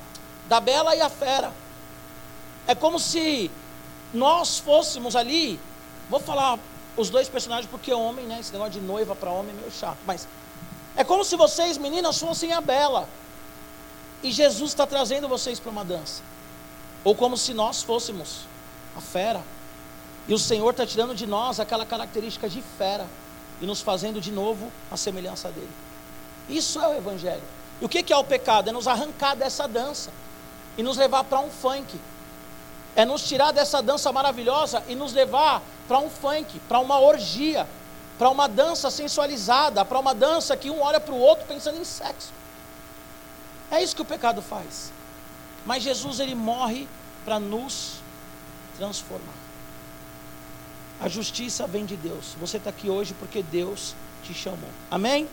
da 0.49 0.59
Bela 0.59 0.97
e 0.97 1.01
a 1.01 1.07
Fera. 1.07 1.53
É 2.67 2.75
como 2.75 2.99
se 2.99 3.49
nós 4.13 4.59
fôssemos 4.59 5.15
ali. 5.15 5.57
Vou 6.09 6.19
falar 6.19 6.59
os 6.95 7.09
dois 7.09 7.27
personagens 7.27 7.69
porque 7.69 7.91
homem, 7.93 8.25
né? 8.25 8.39
Esse 8.39 8.51
negócio 8.51 8.73
de 8.73 8.81
noiva 8.81 9.15
para 9.15 9.29
homem 9.29 9.51
é 9.51 9.59
meio 9.59 9.71
chato. 9.71 9.97
Mas 10.05 10.27
é 10.95 11.03
como 11.03 11.23
se 11.23 11.35
vocês, 11.35 11.77
meninas, 11.77 12.19
fossem 12.19 12.53
a 12.53 12.61
Bela. 12.61 13.07
E 14.21 14.31
Jesus 14.31 14.71
está 14.71 14.85
trazendo 14.85 15.27
vocês 15.27 15.59
para 15.59 15.71
uma 15.71 15.83
dança. 15.83 16.21
Ou 17.03 17.15
como 17.15 17.35
se 17.35 17.53
nós 17.53 17.81
fôssemos 17.81 18.41
a 18.95 19.01
fera. 19.01 19.43
E 20.27 20.33
o 20.33 20.39
Senhor 20.39 20.69
está 20.69 20.85
tirando 20.85 21.15
de 21.15 21.25
nós 21.25 21.59
aquela 21.59 21.85
característica 21.85 22.47
de 22.47 22.61
fera 22.77 23.05
e 23.59 23.65
nos 23.65 23.81
fazendo 23.81 24.21
de 24.21 24.31
novo 24.31 24.71
a 24.89 24.95
semelhança 24.95 25.49
dele. 25.49 25.71
Isso 26.47 26.79
é 26.79 26.87
o 26.87 26.95
Evangelho. 26.95 27.43
E 27.81 27.85
o 27.85 27.89
que 27.89 28.13
é 28.13 28.17
o 28.17 28.23
pecado? 28.23 28.69
É 28.69 28.71
nos 28.71 28.87
arrancar 28.87 29.35
dessa 29.35 29.67
dança 29.67 30.11
e 30.77 30.83
nos 30.83 30.97
levar 30.97 31.23
para 31.23 31.39
um 31.39 31.49
funk. 31.49 31.99
É 32.95 33.05
nos 33.05 33.23
tirar 33.23 33.51
dessa 33.51 33.81
dança 33.81 34.11
maravilhosa 34.11 34.83
e 34.87 34.95
nos 34.95 35.13
levar 35.13 35.61
para 35.87 35.99
um 35.99 36.09
funk, 36.09 36.59
para 36.67 36.79
uma 36.79 36.99
orgia, 36.99 37.67
para 38.17 38.29
uma 38.29 38.47
dança 38.47 38.91
sensualizada, 38.91 39.83
para 39.83 39.99
uma 39.99 40.13
dança 40.13 40.55
que 40.55 40.69
um 40.69 40.81
olha 40.81 40.99
para 40.99 41.13
o 41.13 41.19
outro 41.19 41.45
pensando 41.45 41.79
em 41.79 41.83
sexo. 41.83 42.31
É 43.71 43.81
isso 43.81 43.95
que 43.95 44.01
o 44.01 44.05
pecado 44.05 44.41
faz. 44.41 44.91
Mas 45.65 45.83
Jesus 45.83 46.19
ele 46.19 46.35
morre 46.35 46.87
para 47.25 47.39
nos 47.39 47.95
transformar. 48.77 49.33
A 51.01 51.07
justiça 51.07 51.65
vem 51.65 51.85
de 51.85 51.95
Deus. 51.95 52.35
Você 52.39 52.57
está 52.57 52.69
aqui 52.69 52.89
hoje 52.89 53.13
porque 53.17 53.41
Deus 53.41 53.95
te 54.23 54.33
chamou. 54.33 54.69
Amém? 54.89 55.27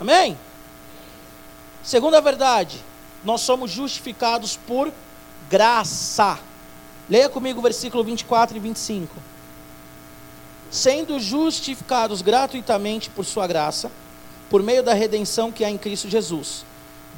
Amém? 0.00 0.38
Segunda 1.82 2.20
verdade, 2.20 2.82
nós 3.24 3.40
somos 3.40 3.70
justificados 3.70 4.56
por 4.56 4.92
graça. 5.50 6.38
Leia 7.08 7.28
comigo 7.28 7.58
o 7.58 7.62
versículo 7.62 8.04
24 8.04 8.56
e 8.56 8.60
25. 8.60 9.16
Sendo 10.70 11.18
justificados 11.18 12.20
gratuitamente 12.20 13.08
por 13.08 13.24
Sua 13.24 13.46
graça, 13.46 13.90
por 14.50 14.62
meio 14.62 14.82
da 14.82 14.92
redenção 14.92 15.50
que 15.50 15.64
há 15.64 15.70
em 15.70 15.78
Cristo 15.78 16.08
Jesus. 16.08 16.64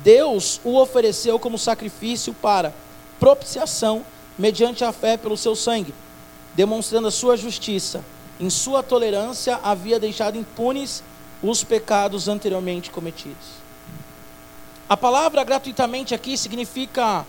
Deus 0.02 0.60
o 0.64 0.76
ofereceu 0.76 1.38
como 1.38 1.58
sacrifício 1.58 2.32
para 2.32 2.72
propiciação, 3.18 4.04
mediante 4.38 4.84
a 4.84 4.92
fé 4.92 5.16
pelo 5.16 5.36
seu 5.36 5.54
sangue, 5.54 5.94
demonstrando 6.54 7.08
a 7.08 7.10
sua 7.10 7.36
justiça. 7.36 8.02
Em 8.38 8.48
sua 8.48 8.82
tolerância, 8.82 9.60
havia 9.62 10.00
deixado 10.00 10.38
impunes 10.38 11.02
os 11.42 11.62
pecados 11.62 12.28
anteriormente 12.28 12.90
cometidos. 12.90 13.60
A 14.88 14.96
palavra 14.96 15.44
gratuitamente 15.44 16.14
aqui 16.14 16.36
significa 16.38 17.26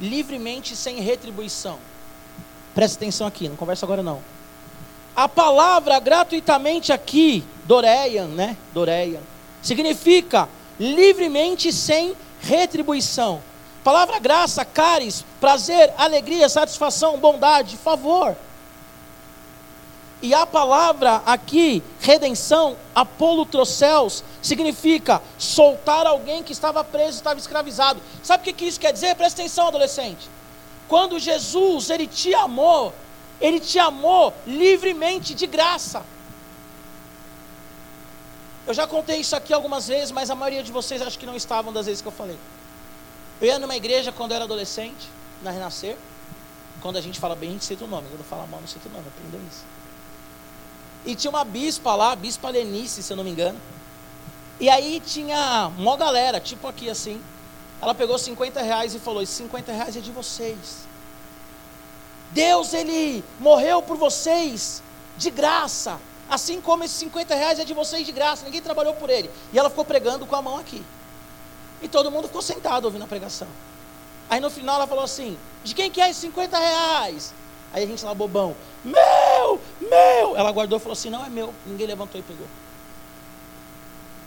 livremente 0.00 0.76
sem 0.76 1.00
retribuição. 1.00 1.78
Presta 2.74 2.96
atenção 2.96 3.26
aqui, 3.26 3.48
não 3.48 3.56
conversa 3.56 3.86
agora 3.86 4.02
não. 4.02 4.20
A 5.14 5.28
palavra 5.28 6.00
gratuitamente 6.00 6.92
aqui, 6.92 7.44
Doreian, 7.64 8.26
né? 8.26 8.56
Doreian, 8.72 9.20
significa 9.62 10.48
livremente 10.78 11.72
sem 11.72 12.16
retribuição. 12.40 13.40
Palavra 13.84 14.18
graça, 14.18 14.64
caris, 14.64 15.24
prazer, 15.40 15.92
alegria, 15.96 16.48
satisfação, 16.48 17.18
bondade, 17.18 17.76
favor. 17.76 18.36
E 20.24 20.32
a 20.32 20.46
palavra 20.46 21.16
aqui, 21.26 21.82
redenção, 22.00 22.78
apolutrocels, 22.94 24.24
significa 24.40 25.20
soltar 25.36 26.06
alguém 26.06 26.42
que 26.42 26.50
estava 26.50 26.82
preso, 26.82 27.18
estava 27.18 27.38
escravizado. 27.38 28.00
Sabe 28.22 28.40
o 28.40 28.44
que, 28.44 28.54
que 28.54 28.64
isso 28.64 28.80
quer 28.80 28.94
dizer? 28.94 29.14
Presta 29.16 29.42
atenção, 29.42 29.68
adolescente. 29.68 30.26
Quando 30.88 31.18
Jesus, 31.18 31.90
ele 31.90 32.06
te 32.06 32.34
amou, 32.34 32.94
ele 33.38 33.60
te 33.60 33.78
amou 33.78 34.32
livremente, 34.46 35.34
de 35.34 35.46
graça. 35.46 36.02
Eu 38.66 38.72
já 38.72 38.86
contei 38.86 39.18
isso 39.18 39.36
aqui 39.36 39.52
algumas 39.52 39.88
vezes, 39.88 40.10
mas 40.10 40.30
a 40.30 40.34
maioria 40.34 40.62
de 40.62 40.72
vocês 40.72 41.02
acho 41.02 41.18
que 41.18 41.26
não 41.26 41.36
estavam 41.36 41.70
das 41.70 41.84
vezes 41.84 42.00
que 42.00 42.08
eu 42.08 42.12
falei. 42.12 42.38
Eu 43.42 43.48
ia 43.48 43.58
numa 43.58 43.76
igreja 43.76 44.10
quando 44.10 44.30
eu 44.30 44.36
era 44.36 44.46
adolescente, 44.46 45.06
na 45.42 45.50
Renascer. 45.50 45.98
Quando 46.80 46.96
a 46.96 47.02
gente 47.02 47.20
fala 47.20 47.36
bem, 47.36 47.50
a 47.50 47.52
gente 47.52 47.66
cita 47.66 47.84
o 47.84 47.88
nome. 47.88 48.08
Quando 48.08 48.24
fala 48.24 48.46
mal, 48.46 48.58
não 48.58 48.66
cita 48.66 48.88
o 48.88 48.90
nome. 48.92 49.04
Aprendam 49.06 49.46
isso. 49.50 49.83
E 51.04 51.14
tinha 51.14 51.30
uma 51.30 51.44
bispa 51.44 51.94
lá, 51.94 52.16
bispa 52.16 52.50
Lenice, 52.50 53.02
se 53.02 53.12
eu 53.12 53.16
não 53.16 53.24
me 53.24 53.30
engano. 53.30 53.60
E 54.58 54.68
aí 54.68 55.00
tinha 55.04 55.70
uma 55.76 55.96
galera, 55.96 56.40
tipo 56.40 56.66
aqui 56.66 56.88
assim. 56.88 57.20
Ela 57.82 57.94
pegou 57.94 58.18
50 58.18 58.62
reais 58.62 58.94
e 58.94 58.98
falou: 58.98 59.22
Esses 59.22 59.36
50 59.36 59.72
reais 59.72 59.96
é 59.96 60.00
de 60.00 60.10
vocês. 60.10 60.86
Deus, 62.30 62.72
Ele 62.72 63.22
morreu 63.38 63.82
por 63.82 63.96
vocês, 63.96 64.82
de 65.16 65.30
graça. 65.30 66.00
Assim 66.28 66.60
como 66.60 66.82
esses 66.84 66.96
50 66.96 67.34
reais 67.34 67.58
é 67.58 67.64
de 67.64 67.74
vocês 67.74 68.06
de 68.06 68.10
graça, 68.10 68.44
ninguém 68.44 68.62
trabalhou 68.62 68.94
por 68.94 69.10
ele. 69.10 69.30
E 69.52 69.58
ela 69.58 69.68
ficou 69.68 69.84
pregando 69.84 70.24
com 70.26 70.34
a 70.34 70.40
mão 70.40 70.56
aqui. 70.56 70.82
E 71.82 71.88
todo 71.88 72.10
mundo 72.10 72.28
ficou 72.28 72.40
sentado 72.40 72.86
ouvindo 72.86 73.04
a 73.04 73.06
pregação. 73.06 73.48
Aí 74.30 74.40
no 74.40 74.50
final 74.50 74.76
ela 74.76 74.86
falou 74.86 75.04
assim: 75.04 75.36
De 75.62 75.74
quem 75.74 75.90
que 75.90 76.00
é 76.00 76.08
esses 76.08 76.22
50 76.22 76.58
reais? 76.58 77.34
Aí 77.74 77.82
a 77.82 77.86
gente 77.86 78.04
lá, 78.04 78.14
bobão, 78.14 78.54
meu, 78.84 79.60
meu. 79.80 80.36
Ela 80.36 80.52
guardou 80.52 80.78
e 80.78 80.80
falou 80.80 80.92
assim: 80.92 81.10
Não 81.10 81.26
é 81.26 81.28
meu. 81.28 81.52
Ninguém 81.66 81.88
levantou 81.88 82.18
e 82.20 82.24
pegou. 82.24 82.46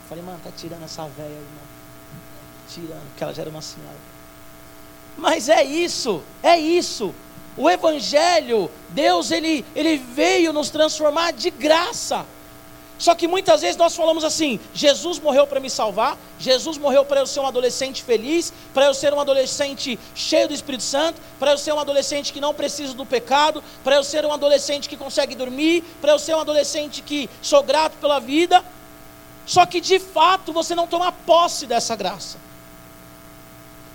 Falei, 0.09 0.23
mano, 0.23 0.39
tá 0.43 0.49
tirando 0.55 0.83
essa 0.83 1.03
velha 1.07 1.29
mano. 1.29 1.67
Tirando, 2.69 3.07
porque 3.09 3.23
ela 3.23 3.33
já 3.33 3.41
era 3.41 3.49
uma 3.49 3.61
senhora. 3.61 3.97
Mas 5.17 5.49
é 5.49 5.63
isso, 5.63 6.21
é 6.43 6.57
isso. 6.57 7.13
O 7.57 7.69
Evangelho, 7.69 8.69
Deus, 8.89 9.31
ele, 9.31 9.65
ele 9.75 9.97
veio 9.97 10.53
nos 10.53 10.69
transformar 10.69 11.31
de 11.31 11.49
graça. 11.49 12.25
Só 12.97 13.13
que 13.13 13.27
muitas 13.27 13.61
vezes 13.61 13.77
nós 13.77 13.95
falamos 13.95 14.23
assim: 14.23 14.59
Jesus 14.73 15.19
morreu 15.19 15.45
para 15.45 15.59
me 15.59 15.69
salvar, 15.69 16.17
Jesus 16.39 16.77
morreu 16.77 17.05
para 17.05 17.19
eu 17.19 17.27
ser 17.27 17.39
um 17.39 17.47
adolescente 17.47 18.03
feliz, 18.03 18.51
para 18.73 18.85
eu 18.85 18.93
ser 18.93 19.13
um 19.13 19.19
adolescente 19.19 19.99
cheio 20.15 20.47
do 20.47 20.53
Espírito 20.53 20.83
Santo, 20.83 21.21
para 21.39 21.51
eu 21.51 21.57
ser 21.57 21.73
um 21.73 21.79
adolescente 21.79 22.33
que 22.33 22.41
não 22.41 22.53
precisa 22.53 22.93
do 22.93 23.05
pecado, 23.05 23.63
para 23.83 23.95
eu 23.95 24.03
ser 24.03 24.25
um 24.25 24.33
adolescente 24.33 24.89
que 24.89 24.97
consegue 24.97 25.35
dormir, 25.35 25.83
para 26.01 26.11
eu 26.11 26.19
ser 26.19 26.35
um 26.35 26.39
adolescente 26.39 27.01
que 27.01 27.29
sou 27.41 27.61
grato 27.61 27.97
pela 27.97 28.19
vida. 28.19 28.63
Só 29.45 29.65
que 29.65 29.79
de 29.79 29.99
fato 29.99 30.51
você 30.51 30.75
não 30.75 30.87
toma 30.87 31.11
posse 31.11 31.65
dessa 31.65 31.95
graça, 31.95 32.37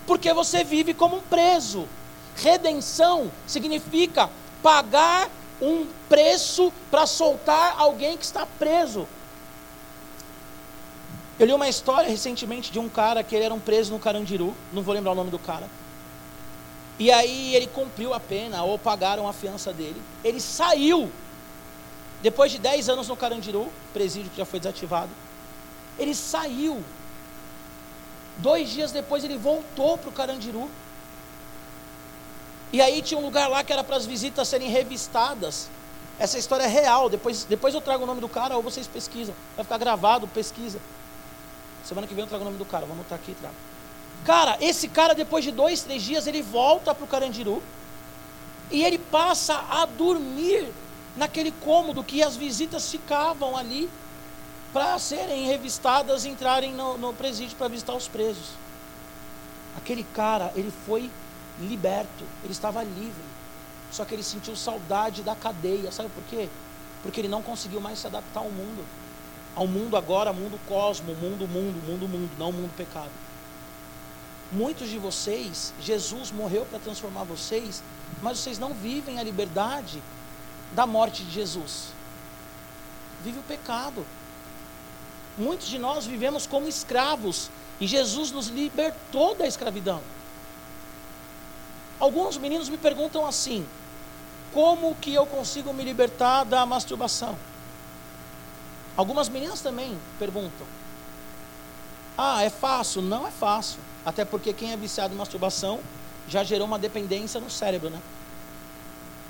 porque 0.07 0.33
você 0.33 0.63
vive 0.63 0.93
como 0.93 1.17
um 1.17 1.21
preso. 1.21 1.87
Redenção 2.35 3.31
significa 3.45 4.29
pagar 4.63 5.29
um 5.63 5.87
preço 6.09 6.71
para 6.91 7.07
soltar 7.07 7.75
alguém 7.77 8.17
que 8.17 8.25
está 8.25 8.45
preso. 8.45 9.07
Eu 11.39 11.47
li 11.47 11.53
uma 11.53 11.69
história 11.69 12.09
recentemente 12.09 12.71
de 12.71 12.79
um 12.79 12.89
cara 12.89 13.23
que 13.23 13.33
ele 13.35 13.45
era 13.45 13.53
um 13.53 13.59
preso 13.59 13.91
no 13.91 13.99
Carandiru, 13.99 14.53
não 14.71 14.83
vou 14.83 14.93
lembrar 14.93 15.13
o 15.13 15.15
nome 15.15 15.31
do 15.31 15.39
cara. 15.39 15.67
E 16.99 17.11
aí 17.11 17.55
ele 17.55 17.67
cumpriu 17.67 18.13
a 18.13 18.19
pena, 18.19 18.63
ou 18.63 18.77
pagaram 18.77 19.27
a 19.27 19.33
fiança 19.33 19.73
dele. 19.73 19.99
Ele 20.23 20.39
saiu, 20.39 21.11
depois 22.21 22.51
de 22.51 22.59
10 22.59 22.89
anos 22.89 23.07
no 23.07 23.17
Carandiru, 23.17 23.71
presídio 23.93 24.29
que 24.29 24.37
já 24.37 24.45
foi 24.45 24.59
desativado. 24.59 25.09
Ele 25.97 26.13
saiu. 26.13 26.83
Dois 28.37 28.69
dias 28.69 28.91
depois 28.91 29.23
ele 29.23 29.37
voltou 29.37 29.97
para 29.97 30.09
o 30.09 30.13
Carandiru. 30.13 30.69
E 32.73 32.81
aí 32.81 33.03
tinha 33.03 33.19
um 33.19 33.23
lugar 33.23 33.47
lá 33.47 33.63
que 33.63 33.71
era 33.71 33.83
para 33.83 33.95
as 33.95 34.05
visitas 34.07 34.47
serem 34.47 34.67
revistadas. 34.67 35.69
Essa 36.17 36.39
história 36.39 36.63
é 36.63 36.67
real. 36.67 37.07
Depois, 37.07 37.43
depois 37.43 37.75
eu 37.75 37.79
trago 37.79 38.03
o 38.03 38.07
nome 38.07 38.19
do 38.19 38.27
cara 38.27 38.57
ou 38.57 38.63
vocês 38.63 38.87
pesquisam. 38.87 39.35
Vai 39.55 39.63
ficar 39.63 39.77
gravado, 39.77 40.27
pesquisa. 40.27 40.79
Semana 41.85 42.07
que 42.07 42.15
vem 42.15 42.23
eu 42.23 42.27
trago 42.27 42.41
o 42.41 42.45
nome 42.45 42.57
do 42.57 42.65
cara. 42.65 42.87
Vamos 42.87 43.01
anotar 43.01 43.19
aqui 43.19 43.31
e 43.31 43.35
trago. 43.35 43.55
Cara, 44.25 44.57
esse 44.59 44.87
cara, 44.87 45.13
depois 45.13 45.43
de 45.43 45.51
dois, 45.51 45.83
três 45.83 46.01
dias, 46.01 46.25
ele 46.25 46.41
volta 46.41 46.95
para 46.95 47.05
o 47.05 47.07
Carandiru. 47.07 47.61
E 48.71 48.83
ele 48.83 48.97
passa 48.97 49.63
a 49.69 49.85
dormir 49.85 50.67
naquele 51.15 51.51
cômodo 51.51 52.03
que 52.03 52.23
as 52.23 52.35
visitas 52.35 52.89
ficavam 52.89 53.55
ali 53.55 53.87
para 54.73 54.97
serem 54.97 55.45
revistadas 55.45 56.25
e 56.25 56.29
entrarem 56.29 56.73
no, 56.73 56.97
no 56.97 57.13
presídio 57.13 57.55
para 57.55 57.67
visitar 57.67 57.93
os 57.93 58.07
presos. 58.07 58.49
Aquele 59.77 60.03
cara, 60.03 60.51
ele 60.55 60.73
foi 60.87 61.11
liberto, 61.59 62.23
ele 62.43 62.53
estava 62.53 62.83
livre. 62.83 63.23
Só 63.91 64.03
que 64.05 64.13
ele 64.13 64.23
sentiu 64.23 64.55
saudade 64.55 65.21
da 65.21 65.35
cadeia. 65.35 65.91
Sabe 65.91 66.09
por 66.09 66.23
quê? 66.23 66.49
Porque 67.01 67.21
ele 67.21 67.27
não 67.27 67.41
conseguiu 67.41 67.79
mais 67.79 67.99
se 67.99 68.07
adaptar 68.07 68.39
ao 68.39 68.49
mundo. 68.49 68.83
Ao 69.55 69.67
mundo 69.67 69.95
agora, 69.95 70.33
mundo 70.33 70.59
cosmo, 70.67 71.13
mundo, 71.15 71.47
mundo, 71.47 71.79
mundo, 71.85 72.07
mundo, 72.07 72.31
não 72.39 72.51
mundo 72.51 72.75
pecado. 72.75 73.11
Muitos 74.51 74.89
de 74.89 74.97
vocês, 74.97 75.73
Jesus 75.79 76.31
morreu 76.31 76.65
para 76.65 76.79
transformar 76.79 77.23
vocês, 77.23 77.83
mas 78.21 78.39
vocês 78.39 78.59
não 78.59 78.73
vivem 78.73 79.19
a 79.19 79.23
liberdade 79.23 80.01
da 80.73 80.85
morte 80.85 81.23
de 81.23 81.31
Jesus. 81.31 81.87
Vive 83.23 83.39
o 83.39 83.43
pecado. 83.43 84.05
Muitos 85.37 85.67
de 85.67 85.79
nós 85.79 86.05
vivemos 86.05 86.45
como 86.45 86.67
escravos 86.67 87.49
e 87.79 87.87
Jesus 87.87 88.31
nos 88.31 88.47
libertou 88.47 89.35
da 89.35 89.47
escravidão. 89.47 90.01
Alguns 92.03 92.35
meninos 92.37 92.67
me 92.67 92.77
perguntam 92.77 93.25
assim: 93.25 93.65
como 94.53 94.93
que 94.95 95.13
eu 95.13 95.25
consigo 95.25 95.73
me 95.73 95.85
libertar 95.85 96.43
da 96.43 96.65
masturbação? 96.65 97.37
Algumas 98.97 99.29
meninas 99.29 99.61
também 99.61 99.97
perguntam: 100.19 100.67
ah, 102.17 102.43
é 102.43 102.49
fácil? 102.49 103.01
Não 103.01 103.25
é 103.25 103.31
fácil. 103.31 103.79
Até 104.05 104.25
porque 104.25 104.51
quem 104.51 104.73
é 104.73 104.75
viciado 104.75 105.13
em 105.13 105.17
masturbação 105.17 105.79
já 106.27 106.43
gerou 106.43 106.67
uma 106.67 106.77
dependência 106.77 107.39
no 107.39 107.49
cérebro, 107.49 107.89
né? 107.89 108.01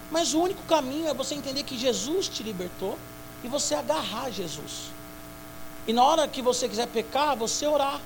Mas 0.09 0.33
o 0.33 0.41
único 0.41 0.63
caminho 0.63 1.07
é 1.07 1.13
você 1.13 1.35
entender 1.35 1.61
que 1.61 1.77
Jesus 1.77 2.27
te 2.27 2.41
libertou 2.41 2.97
e 3.43 3.47
você 3.47 3.75
agarrar 3.75 4.31
Jesus. 4.31 4.89
E 5.85 5.93
na 5.93 6.03
hora 6.03 6.27
que 6.27 6.41
você 6.41 6.67
quiser 6.67 6.87
pecar, 6.87 7.37
você 7.37 7.67
orar. 7.67 8.01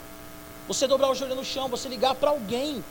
Você 0.68 0.86
dobrar 0.88 1.10
o 1.10 1.16
joelho 1.16 1.36
no 1.36 1.46
chão, 1.46 1.70
você 1.70 1.88
ligar 1.88 2.16
para 2.16 2.32
alguém 2.32 2.84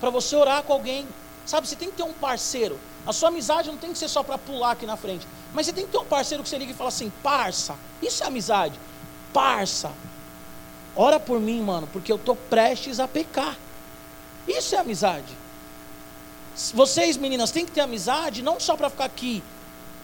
para 0.00 0.10
você 0.10 0.36
orar 0.36 0.62
com 0.62 0.72
alguém. 0.72 1.06
Sabe, 1.46 1.66
você 1.66 1.76
tem 1.76 1.90
que 1.90 1.96
ter 1.96 2.02
um 2.02 2.12
parceiro. 2.12 2.78
A 3.06 3.12
sua 3.12 3.28
amizade 3.28 3.70
não 3.70 3.78
tem 3.78 3.92
que 3.92 3.98
ser 3.98 4.08
só 4.08 4.22
para 4.22 4.36
pular 4.36 4.72
aqui 4.72 4.84
na 4.84 4.96
frente. 4.96 5.26
Mas 5.54 5.66
você 5.66 5.72
tem 5.72 5.86
que 5.86 5.92
ter 5.92 5.98
um 5.98 6.04
parceiro 6.04 6.42
que 6.42 6.48
você 6.48 6.58
liga 6.58 6.72
e 6.72 6.74
fala 6.74 6.88
assim: 6.88 7.10
parça, 7.22 7.74
isso 8.02 8.22
é 8.22 8.26
amizade. 8.26 8.78
Parça, 9.32 9.92
ora 10.94 11.18
por 11.18 11.40
mim, 11.40 11.62
mano, 11.62 11.88
porque 11.92 12.12
eu 12.12 12.16
estou 12.16 12.36
prestes 12.36 13.00
a 13.00 13.08
pecar. 13.08 13.56
Isso 14.46 14.74
é 14.74 14.78
amizade. 14.78 15.36
Vocês, 16.74 17.16
meninas, 17.16 17.50
têm 17.50 17.64
que 17.64 17.72
ter 17.72 17.80
amizade 17.80 18.42
não 18.42 18.58
só 18.58 18.76
para 18.76 18.90
ficar 18.90 19.04
aqui 19.04 19.42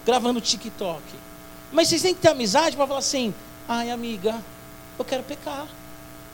gravando 0.05 0.39
TikTok. 0.39 1.03
Mas 1.71 1.89
vocês 1.89 2.01
têm 2.01 2.15
que 2.15 2.21
ter 2.21 2.29
amizade 2.29 2.75
para 2.75 2.87
falar 2.87 2.99
assim: 2.99 3.33
ai, 3.67 3.91
amiga, 3.91 4.41
eu 4.97 5.05
quero 5.05 5.23
pecar. 5.23 5.67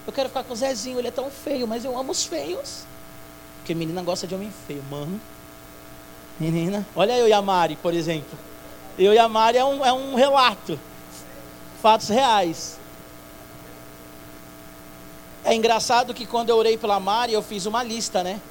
Eu 0.06 0.14
quero 0.14 0.30
ficar 0.30 0.44
com 0.44 0.54
o 0.54 0.56
Zezinho, 0.56 1.00
ele 1.00 1.08
é 1.08 1.12
tão 1.12 1.30
feio, 1.30 1.68
mas 1.68 1.86
eu 1.86 1.98
amo 1.98 2.12
os 2.12 2.26
feios. 2.26 2.86
Porque 3.62 3.76
menina 3.76 4.02
gosta 4.02 4.26
de 4.26 4.34
homem 4.34 4.52
feio, 4.66 4.84
mano. 4.90 5.22
Menina, 6.40 6.86
olha 6.96 7.16
eu 7.16 7.28
e 7.28 7.34
a 7.34 7.42
Mari, 7.42 7.76
por 7.76 7.94
exemplo. 7.94 8.38
Eu 8.98 9.14
e 9.14 9.20
a 9.20 9.30
Mari 9.30 9.60
é 9.60 9.64
um, 9.64 9.86
é 9.86 9.94
um 9.94 10.16
relato. 10.16 10.80
Fatos 11.80 12.10
reais. 12.10 12.80
É 15.44 15.54
engraçado 15.54 16.14
que 16.14 16.26
quando 16.26 16.50
eu 16.50 16.58
orei 16.58 16.78
pela 16.78 17.00
Mari, 17.00 17.34
eu 17.34 17.44
fiz 17.44 17.68
uma 17.68 17.84
lista, 17.84 18.24
né? 18.24 18.42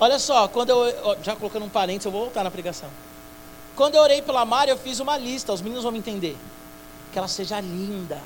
Olha 0.00 0.18
só, 0.18 0.48
quando 0.48 0.70
eu. 0.70 1.18
Já 1.22 1.36
colocando 1.36 1.66
um 1.66 1.68
parênteses, 1.68 2.06
eu 2.06 2.12
vou 2.12 2.22
voltar 2.22 2.42
na 2.42 2.50
pregação. 2.50 2.88
Quando 3.76 3.94
eu 3.94 4.02
orei 4.02 4.22
pela 4.22 4.44
Mari, 4.46 4.70
eu 4.70 4.78
fiz 4.78 5.00
uma 5.00 5.18
lista, 5.18 5.52
os 5.52 5.60
meninos 5.60 5.82
vão 5.82 5.92
me 5.92 5.98
entender. 5.98 6.36
Que 7.12 7.18
ela 7.18 7.28
seja 7.28 7.60
linda, 7.60 8.20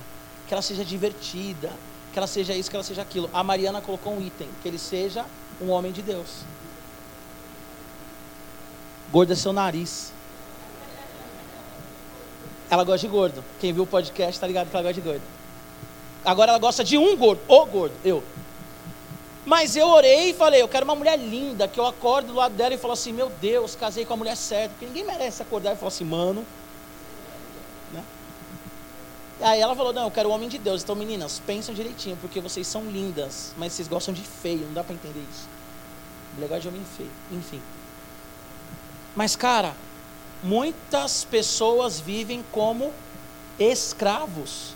que 0.47 0.55
ela 0.55 0.63
seja 0.63 0.85
divertida, 0.85 1.73
que 2.13 2.19
ela 2.19 2.29
seja 2.29 2.55
isso, 2.55 2.71
que 2.71 2.77
ela 2.77 2.85
seja 2.85 3.03
aquilo. 3.03 3.29
A 3.33 3.43
Mariana 3.43 3.81
colocou 3.81 4.15
um 4.15 4.21
item, 4.21 4.49
que 4.63 4.69
ele 4.69 4.79
seja 4.79 5.25
um 5.63 5.71
homem 5.71 5.93
de 5.93 6.03
Deus. 6.03 6.29
Gordo 9.11 9.33
é 9.33 9.37
seu 9.37 9.53
nariz. 9.53 10.13
Ela 12.69 12.85
gosta 12.85 13.07
de 13.07 13.13
gordo. 13.13 13.45
Quem 13.61 13.73
viu 13.73 13.85
o 13.85 13.87
podcast 13.87 14.33
está 14.33 14.47
ligado 14.47 14.71
que 14.71 14.77
ela 14.77 14.83
gosta 14.83 15.01
de 15.01 15.07
gordo. 15.07 15.23
Agora 16.25 16.53
ela 16.53 16.59
gosta 16.59 16.83
de 16.83 16.97
um 16.97 17.17
gordo, 17.17 17.41
o 17.49 17.67
gordo, 17.67 17.95
eu. 18.05 18.23
Mas 19.45 19.75
eu 19.75 19.89
orei 19.89 20.31
e 20.31 20.35
falei, 20.35 20.63
eu 20.63 20.69
quero 20.69 20.85
uma 20.85 20.95
mulher 20.95 21.19
linda, 21.19 21.67
que 21.67 21.79
eu 21.79 21.87
acordo 21.87 22.29
do 22.29 22.35
lado 22.35 22.55
dela 22.55 22.75
e 22.75 22.79
falo 22.79 22.93
assim, 22.93 23.13
meu 23.13 23.29
Deus, 23.41 23.75
casei 23.75 24.05
com 24.05 24.15
a 24.15 24.17
mulher 24.17 24.37
certa, 24.37 24.71
porque 24.71 24.87
ninguém 24.87 25.05
merece 25.05 25.43
acordar 25.43 25.73
e 25.73 25.77
falar 25.77 25.89
assim, 25.89 26.05
mano. 26.05 26.47
Aí 29.43 29.61
ela 29.61 29.75
falou, 29.75 29.93
não, 29.93 30.05
eu 30.05 30.11
quero 30.11 30.29
o 30.29 30.33
homem 30.33 30.49
de 30.49 30.59
Deus. 30.59 30.83
Então, 30.83 30.95
meninas, 30.95 31.41
pensam 31.45 31.75
direitinho, 31.75 32.17
porque 32.21 32.41
vocês 32.41 32.67
são 32.67 32.85
lindas, 32.85 33.53
mas 33.57 33.73
vocês 33.73 33.89
gostam 33.89 34.15
de 34.15 34.23
feio, 34.23 34.67
não 34.67 34.73
dá 34.73 34.85
para 34.85 34.95
entender 34.95 35.25
isso. 35.31 35.49
Legal 36.39 36.61
de 36.61 36.69
homem 36.69 36.83
feio, 36.97 37.11
enfim. 37.31 37.61
Mas, 39.15 39.37
cara, 39.37 39.75
muitas 40.43 41.25
pessoas 41.25 42.01
vivem 42.01 42.45
como 42.53 42.93
escravos 43.59 44.75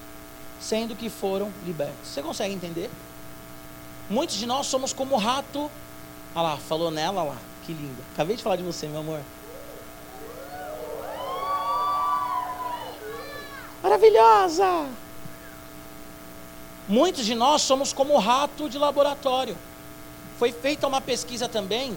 sendo 0.60 0.96
que 0.96 1.08
foram 1.08 1.52
libertos. 1.64 2.08
Você 2.08 2.22
consegue 2.22 2.54
entender? 2.54 2.90
Muitos 4.08 4.36
de 4.36 4.46
nós 4.46 4.66
somos 4.66 4.92
como 4.92 5.16
rato. 5.16 5.70
Olha 6.34 6.42
lá, 6.42 6.56
falou 6.56 6.90
nela 6.90 7.22
lá, 7.22 7.36
que 7.64 7.72
linda. 7.72 8.02
Acabei 8.12 8.36
de 8.36 8.42
falar 8.42 8.56
de 8.56 8.62
você, 8.62 8.86
meu 8.88 9.00
amor. 9.00 9.20
Maravilhosa! 13.86 14.88
Muitos 16.88 17.24
de 17.24 17.36
nós 17.36 17.62
somos 17.62 17.92
como 17.92 18.18
rato 18.18 18.68
de 18.68 18.78
laboratório. 18.78 19.56
Foi 20.40 20.50
feita 20.50 20.88
uma 20.88 21.00
pesquisa 21.00 21.48
também 21.48 21.96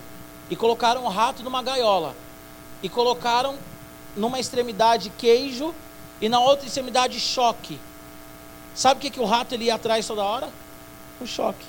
e 0.52 0.56
colocaram 0.56 1.04
o 1.04 1.10
rato 1.10 1.42
numa 1.42 1.64
gaiola 1.64 2.16
e 2.84 2.90
colocaram 2.90 3.58
numa 4.16 4.40
extremidade 4.40 5.12
queijo 5.18 5.74
e 6.22 6.30
na 6.30 6.40
outra 6.40 6.68
extremidade 6.68 7.20
choque. 7.20 7.80
Sabe 8.76 9.00
o 9.00 9.02
que, 9.02 9.10
que 9.10 9.20
o 9.20 9.26
rato 9.26 9.56
ele 9.56 9.66
ia 9.66 9.74
atrás 9.74 10.06
toda 10.06 10.24
hora? 10.24 10.48
O 11.20 11.26
choque. 11.26 11.66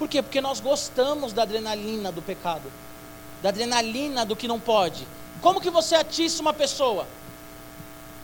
Por 0.00 0.08
quê? 0.08 0.20
Porque 0.20 0.40
nós 0.40 0.58
gostamos 0.58 1.32
da 1.32 1.42
adrenalina 1.42 2.10
do 2.10 2.22
pecado, 2.22 2.72
da 3.40 3.50
adrenalina 3.50 4.26
do 4.26 4.34
que 4.34 4.48
não 4.48 4.58
pode. 4.58 5.06
Como 5.40 5.60
que 5.60 5.70
você 5.70 5.94
atiça 5.94 6.42
uma 6.42 6.52
pessoa? 6.52 7.06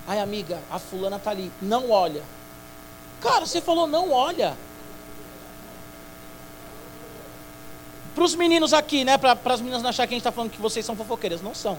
Ai, 0.06 0.20
amiga, 0.20 0.60
a 0.70 0.78
fulana 0.78 1.18
tá 1.18 1.30
ali, 1.30 1.50
não 1.60 1.90
olha. 1.90 2.22
Cara, 3.20 3.44
você 3.44 3.60
falou 3.60 3.86
não 3.86 4.12
olha. 4.12 4.56
Para 8.14 8.24
os 8.24 8.34
meninos 8.34 8.72
aqui, 8.72 9.04
né? 9.04 9.18
Para 9.18 9.38
as 9.44 9.60
meninas 9.60 9.82
não 9.82 9.90
achar 9.90 10.06
que 10.06 10.14
a 10.14 10.16
gente 10.16 10.20
está 10.20 10.32
falando 10.32 10.50
que 10.50 10.60
vocês 10.60 10.86
são 10.86 10.96
fofoqueiras. 10.96 11.42
Não 11.42 11.54
são. 11.54 11.78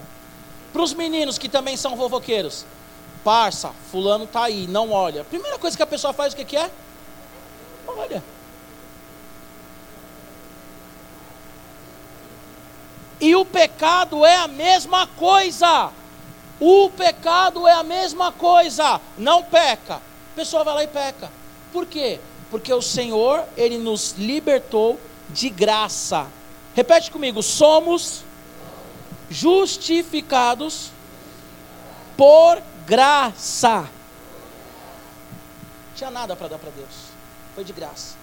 Para 0.72 0.82
os 0.82 0.92
meninos 0.94 1.38
que 1.38 1.48
também 1.48 1.76
são 1.76 1.96
fofoqueiros 1.96 2.64
parça, 3.28 3.72
fulano 3.90 4.24
está 4.24 4.44
aí, 4.44 4.66
não 4.66 4.90
olha. 4.90 5.24
Primeira 5.24 5.58
coisa 5.58 5.76
que 5.76 5.82
a 5.82 5.86
pessoa 5.86 6.14
faz, 6.14 6.32
o 6.32 6.36
que, 6.36 6.46
que 6.46 6.56
é? 6.56 6.70
Olha. 7.86 8.22
E 13.20 13.34
o 13.34 13.44
pecado 13.44 14.24
é 14.24 14.36
a 14.36 14.48
mesma 14.48 15.06
coisa. 15.06 15.90
O 16.60 16.90
pecado 16.90 17.66
é 17.66 17.72
a 17.72 17.82
mesma 17.82 18.32
coisa. 18.32 19.00
Não 19.16 19.42
peca. 19.42 19.96
A 19.96 20.34
pessoa 20.34 20.64
vai 20.64 20.74
lá 20.74 20.84
e 20.84 20.88
peca. 20.88 21.30
Por 21.72 21.86
quê? 21.86 22.20
Porque 22.50 22.72
o 22.72 22.82
Senhor, 22.82 23.44
Ele 23.56 23.78
nos 23.78 24.12
libertou 24.12 24.98
de 25.28 25.50
graça. 25.50 26.26
Repete 26.74 27.10
comigo: 27.10 27.42
somos 27.42 28.24
justificados 29.30 30.90
por 32.16 32.62
graça. 32.86 33.80
Não 33.80 33.88
tinha 35.94 36.10
nada 36.10 36.34
para 36.34 36.48
dar 36.48 36.58
para 36.58 36.70
Deus. 36.70 37.08
Foi 37.54 37.64
de 37.64 37.72
graça. 37.72 38.16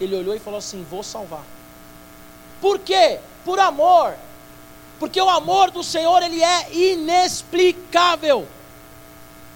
Ele 0.00 0.16
olhou 0.16 0.34
e 0.34 0.38
falou 0.38 0.58
assim: 0.58 0.86
Vou 0.88 1.02
salvar. 1.02 1.44
Por 2.60 2.78
quê? 2.78 3.20
Por 3.44 3.58
amor. 3.58 4.14
Porque 4.98 5.20
o 5.20 5.28
amor 5.28 5.70
do 5.70 5.84
Senhor, 5.84 6.22
ele 6.22 6.42
é 6.42 6.72
inexplicável. 6.72 8.48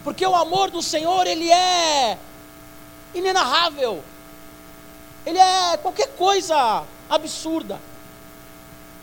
Porque 0.04 0.26
o 0.26 0.34
amor 0.34 0.70
do 0.70 0.82
Senhor, 0.82 1.26
ele 1.26 1.50
é 1.50 2.18
inenarrável. 3.14 4.02
Ele 5.26 5.38
é 5.38 5.76
qualquer 5.76 6.08
coisa 6.16 6.84
absurda. 7.08 7.80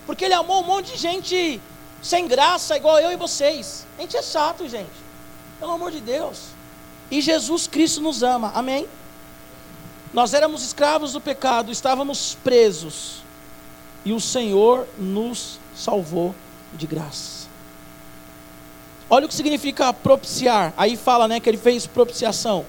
Porque 0.05 0.25
ele 0.25 0.33
amou 0.33 0.61
um 0.61 0.65
monte 0.65 0.93
de 0.93 0.97
gente 0.97 1.61
sem 2.01 2.27
graça, 2.27 2.77
igual 2.77 2.99
eu 2.99 3.11
e 3.11 3.15
vocês. 3.15 3.85
A 3.97 4.01
gente 4.01 4.17
é 4.17 4.21
chato, 4.21 4.67
gente. 4.67 4.89
Pelo 5.59 5.73
amor 5.73 5.91
de 5.91 5.99
Deus. 5.99 6.47
E 7.11 7.21
Jesus 7.21 7.67
Cristo 7.67 8.01
nos 8.01 8.23
ama. 8.23 8.51
Amém? 8.55 8.87
Nós 10.13 10.33
éramos 10.33 10.63
escravos 10.63 11.13
do 11.13 11.21
pecado, 11.21 11.71
estávamos 11.71 12.35
presos. 12.43 13.21
E 14.03 14.13
o 14.13 14.19
Senhor 14.19 14.87
nos 14.97 15.59
salvou 15.79 16.35
de 16.73 16.85
graça. 16.85 17.47
Olha 19.09 19.25
o 19.25 19.29
que 19.29 19.33
significa 19.33 19.91
propiciar. 19.93 20.73
Aí 20.77 20.97
fala, 20.97 21.27
né, 21.27 21.39
que 21.39 21.49
ele 21.49 21.57
fez 21.57 21.87
propiciação. 21.87 22.65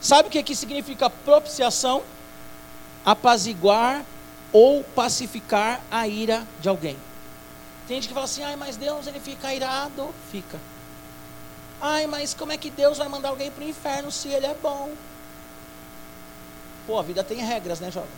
Sabe 0.00 0.28
o 0.28 0.30
que, 0.30 0.42
que 0.42 0.54
significa 0.54 1.08
propiciação? 1.08 2.02
Apaziguar 3.06 4.04
ou 4.52 4.82
pacificar 4.82 5.80
a 5.90 6.06
ira 6.06 6.46
de 6.60 6.68
alguém. 6.68 6.96
Tem 7.86 7.96
gente 7.96 8.08
que 8.08 8.14
fala 8.14 8.24
assim, 8.24 8.42
ai, 8.42 8.56
mas 8.56 8.76
Deus 8.76 9.06
ele 9.06 9.20
fica 9.20 9.54
irado. 9.54 10.14
Fica. 10.30 10.58
Ai, 11.80 12.06
mas 12.06 12.34
como 12.34 12.52
é 12.52 12.56
que 12.56 12.70
Deus 12.70 12.98
vai 12.98 13.08
mandar 13.08 13.30
alguém 13.30 13.50
para 13.50 13.64
o 13.64 13.68
inferno 13.68 14.10
se 14.10 14.28
ele 14.28 14.46
é 14.46 14.54
bom? 14.54 14.90
Pô, 16.86 16.98
a 16.98 17.02
vida 17.02 17.24
tem 17.24 17.38
regras, 17.38 17.80
né, 17.80 17.90
jovem? 17.90 18.10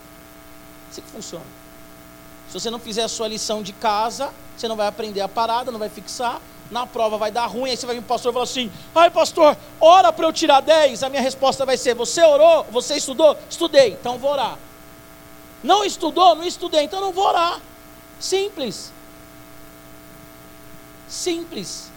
Assim 0.91 1.03
que 1.03 1.09
funciona. 1.09 1.66
Se 2.49 2.55
você 2.55 2.71
não 2.71 2.79
fizer 2.79 3.03
a 3.03 3.09
sua 3.09 3.29
lição 3.29 3.63
de 3.63 3.73
casa, 3.73 4.33
você 4.57 4.69
não 4.69 4.77
vai 4.77 4.87
aprender 4.87 5.21
a 5.21 5.29
parada, 5.29 5.71
não 5.71 5.79
vai 5.79 5.89
fixar. 5.89 6.41
Na 6.71 6.85
prova 6.85 7.17
vai 7.17 7.31
dar 7.31 7.47
ruim, 7.47 7.71
aí 7.71 7.77
você 7.77 7.87
vai 7.87 7.95
vir 7.95 8.03
para 8.03 8.07
o 8.07 8.17
pastor 8.17 8.31
e 8.31 8.33
falar 8.33 8.45
assim: 8.45 8.73
ai, 8.95 9.09
pastor, 9.09 9.57
ora 9.81 10.13
para 10.13 10.27
eu 10.27 10.33
tirar 10.33 10.61
10. 10.61 11.05
A 11.05 11.09
minha 11.09 11.23
resposta 11.23 11.65
vai 11.65 11.77
ser: 11.77 11.95
você 11.95 12.23
orou? 12.25 12.65
Você 12.73 12.97
estudou? 12.97 13.37
Estudei, 13.49 13.93
então 13.93 14.19
vou 14.19 14.33
orar. 14.33 14.59
Não 15.63 15.85
estudou? 15.85 16.35
Não 16.35 16.45
estudei, 16.45 16.85
então 16.85 17.01
não 17.01 17.13
vou 17.13 17.27
orar. 17.27 17.61
Simples. 18.19 18.93
Simples. 21.09 21.91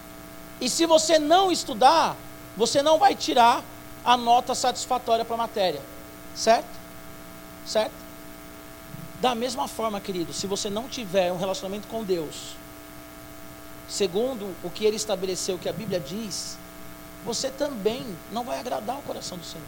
E 0.61 0.69
se 0.69 0.85
você 0.85 1.17
não 1.17 1.51
estudar, 1.51 2.15
você 2.55 2.83
não 2.83 2.99
vai 2.99 3.15
tirar 3.15 3.63
a 4.03 4.17
nota 4.17 4.53
satisfatória 4.53 5.25
para 5.25 5.35
a 5.35 5.37
matéria. 5.37 5.81
Certo? 6.35 6.67
Certo? 7.65 8.08
Da 9.21 9.35
mesma 9.35 9.67
forma, 9.67 9.99
querido, 9.99 10.33
se 10.33 10.47
você 10.47 10.69
não 10.69 10.87
tiver 10.87 11.31
um 11.31 11.37
relacionamento 11.37 11.87
com 11.87 12.03
Deus, 12.03 12.55
segundo 13.87 14.55
o 14.63 14.69
que 14.69 14.85
ele 14.85 14.95
estabeleceu, 14.95 15.57
que 15.57 15.67
a 15.67 15.73
Bíblia 15.73 15.99
diz, 15.99 16.57
você 17.25 17.49
também 17.49 18.05
não 18.31 18.43
vai 18.43 18.59
agradar 18.59 18.97
o 18.97 19.01
coração 19.01 19.37
do 19.37 19.45
Senhor. 19.45 19.67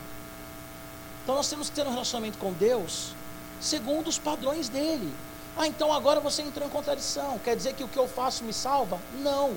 Então 1.23 1.35
nós 1.35 1.49
temos 1.49 1.69
que 1.69 1.75
ter 1.75 1.85
um 1.85 1.91
relacionamento 1.91 2.37
com 2.37 2.53
Deus 2.53 3.13
segundo 3.59 4.07
os 4.07 4.17
padrões 4.17 4.69
dele. 4.69 5.13
Ah, 5.57 5.67
então 5.67 5.91
agora 5.91 6.19
você 6.19 6.41
entrou 6.41 6.67
em 6.67 6.71
contradição. 6.71 7.37
Quer 7.39 7.55
dizer 7.55 7.73
que 7.73 7.83
o 7.83 7.87
que 7.87 7.99
eu 7.99 8.07
faço 8.07 8.43
me 8.43 8.53
salva? 8.53 8.99
Não 9.19 9.55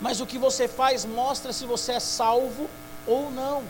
mas 0.00 0.20
o 0.20 0.26
que 0.26 0.38
você 0.38 0.66
faz 0.66 1.04
mostra 1.04 1.52
se 1.52 1.66
você 1.66 1.92
é 1.92 2.00
salvo 2.00 2.68
ou 3.06 3.30
não. 3.30 3.62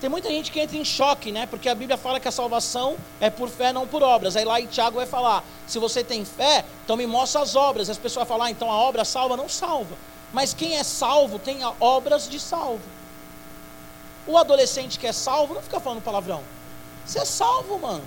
Tem 0.00 0.08
muita 0.08 0.28
gente 0.28 0.52
que 0.52 0.60
entra 0.60 0.76
em 0.76 0.84
choque, 0.84 1.32
né? 1.32 1.46
Porque 1.46 1.68
a 1.68 1.74
Bíblia 1.74 1.96
fala 1.96 2.20
que 2.20 2.28
a 2.28 2.32
salvação 2.32 2.96
é 3.20 3.28
por 3.28 3.48
fé, 3.48 3.72
não 3.72 3.86
por 3.86 4.02
obras. 4.02 4.36
Aí 4.36 4.44
lá 4.44 4.60
em 4.60 4.66
Tiago 4.66 4.96
vai 4.96 5.06
falar: 5.06 5.42
se 5.66 5.78
você 5.78 6.04
tem 6.04 6.24
fé, 6.24 6.64
então 6.84 6.96
me 6.96 7.06
mostra 7.06 7.40
as 7.40 7.56
obras. 7.56 7.90
As 7.90 7.98
pessoas 7.98 8.26
vão 8.26 8.36
falar: 8.36 8.46
ah, 8.46 8.50
então 8.50 8.70
a 8.70 8.76
obra 8.76 9.04
salva? 9.04 9.36
Não 9.36 9.48
salva. 9.48 9.96
Mas 10.32 10.54
quem 10.54 10.76
é 10.76 10.84
salvo 10.84 11.38
tem 11.38 11.60
obras 11.80 12.28
de 12.28 12.38
salvo. 12.38 12.82
O 14.26 14.36
adolescente 14.36 14.98
que 14.98 15.06
é 15.06 15.12
salvo 15.12 15.54
não 15.54 15.62
fica 15.62 15.80
falando 15.80 16.02
palavrão. 16.02 16.44
Você 17.04 17.18
é 17.18 17.24
salvo, 17.24 17.78
mano. 17.78 18.04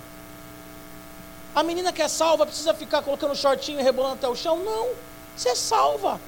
A 1.53 1.63
menina 1.63 1.91
que 1.91 2.01
é 2.01 2.07
salva 2.07 2.45
precisa 2.45 2.73
ficar 2.73 3.01
colocando 3.01 3.35
shortinho 3.35 3.79
e 3.79 3.83
rebolando 3.83 4.13
até 4.13 4.27
o 4.29 4.35
chão? 4.35 4.57
Não. 4.63 4.89
Você 5.35 5.49
é 5.49 5.55
salva. 5.55 6.21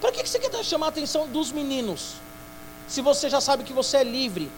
Para 0.00 0.12
que 0.12 0.24
você 0.24 0.38
quer 0.38 0.62
chamar 0.62 0.86
a 0.86 0.88
atenção 0.90 1.26
dos 1.26 1.50
meninos? 1.50 2.16
Se 2.86 3.00
você 3.00 3.28
já 3.28 3.40
sabe 3.40 3.64
que 3.64 3.72
você 3.72 3.96
é 3.96 4.04
livre, 4.04 4.50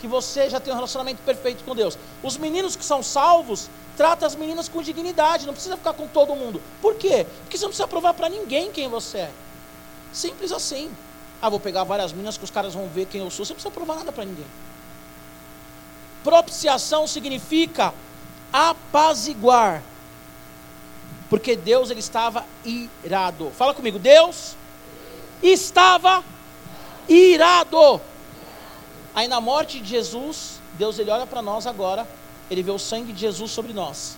que 0.00 0.06
você 0.06 0.48
já 0.48 0.58
tem 0.58 0.72
um 0.72 0.76
relacionamento 0.76 1.22
perfeito 1.22 1.62
com 1.64 1.74
Deus. 1.74 1.98
Os 2.22 2.36
meninos 2.36 2.74
que 2.74 2.84
são 2.84 3.02
salvos, 3.02 3.68
trata 3.96 4.26
as 4.26 4.34
meninas 4.34 4.68
com 4.68 4.82
dignidade, 4.82 5.46
não 5.46 5.52
precisa 5.52 5.76
ficar 5.76 5.92
com 5.92 6.06
todo 6.06 6.34
mundo. 6.34 6.60
Por 6.80 6.94
quê? 6.94 7.26
Porque 7.42 7.58
você 7.58 7.64
não 7.64 7.70
precisa 7.70 7.86
provar 7.86 8.14
para 8.14 8.28
ninguém 8.28 8.72
quem 8.72 8.88
você 8.88 9.18
é. 9.18 9.30
Simples 10.12 10.52
assim. 10.52 10.90
Ah, 11.42 11.48
vou 11.48 11.60
pegar 11.60 11.84
várias 11.84 12.12
meninas 12.12 12.36
que 12.36 12.44
os 12.44 12.50
caras 12.50 12.74
vão 12.74 12.88
ver 12.88 13.06
quem 13.06 13.20
eu 13.20 13.30
sou. 13.30 13.44
Você 13.44 13.52
não 13.52 13.56
precisa 13.56 13.74
provar 13.74 13.96
nada 13.96 14.10
para 14.10 14.24
ninguém. 14.24 14.46
Propiciação 16.24 17.06
significa 17.06 17.94
apaziguar. 18.52 19.82
Porque 21.28 21.54
Deus 21.54 21.90
ele 21.90 22.00
estava 22.00 22.44
irado. 23.04 23.50
Fala 23.50 23.72
comigo, 23.72 23.98
Deus 23.98 24.56
estava 25.42 26.24
irado. 27.08 28.00
Aí 29.14 29.26
na 29.26 29.40
morte 29.40 29.80
de 29.80 29.88
Jesus, 29.88 30.60
Deus 30.78 30.98
ele 30.98 31.10
olha 31.10 31.26
para 31.26 31.42
nós 31.42 31.66
agora, 31.66 32.06
ele 32.50 32.62
vê 32.62 32.70
o 32.70 32.78
sangue 32.78 33.12
de 33.12 33.20
Jesus 33.20 33.50
sobre 33.50 33.72
nós. 33.72 34.16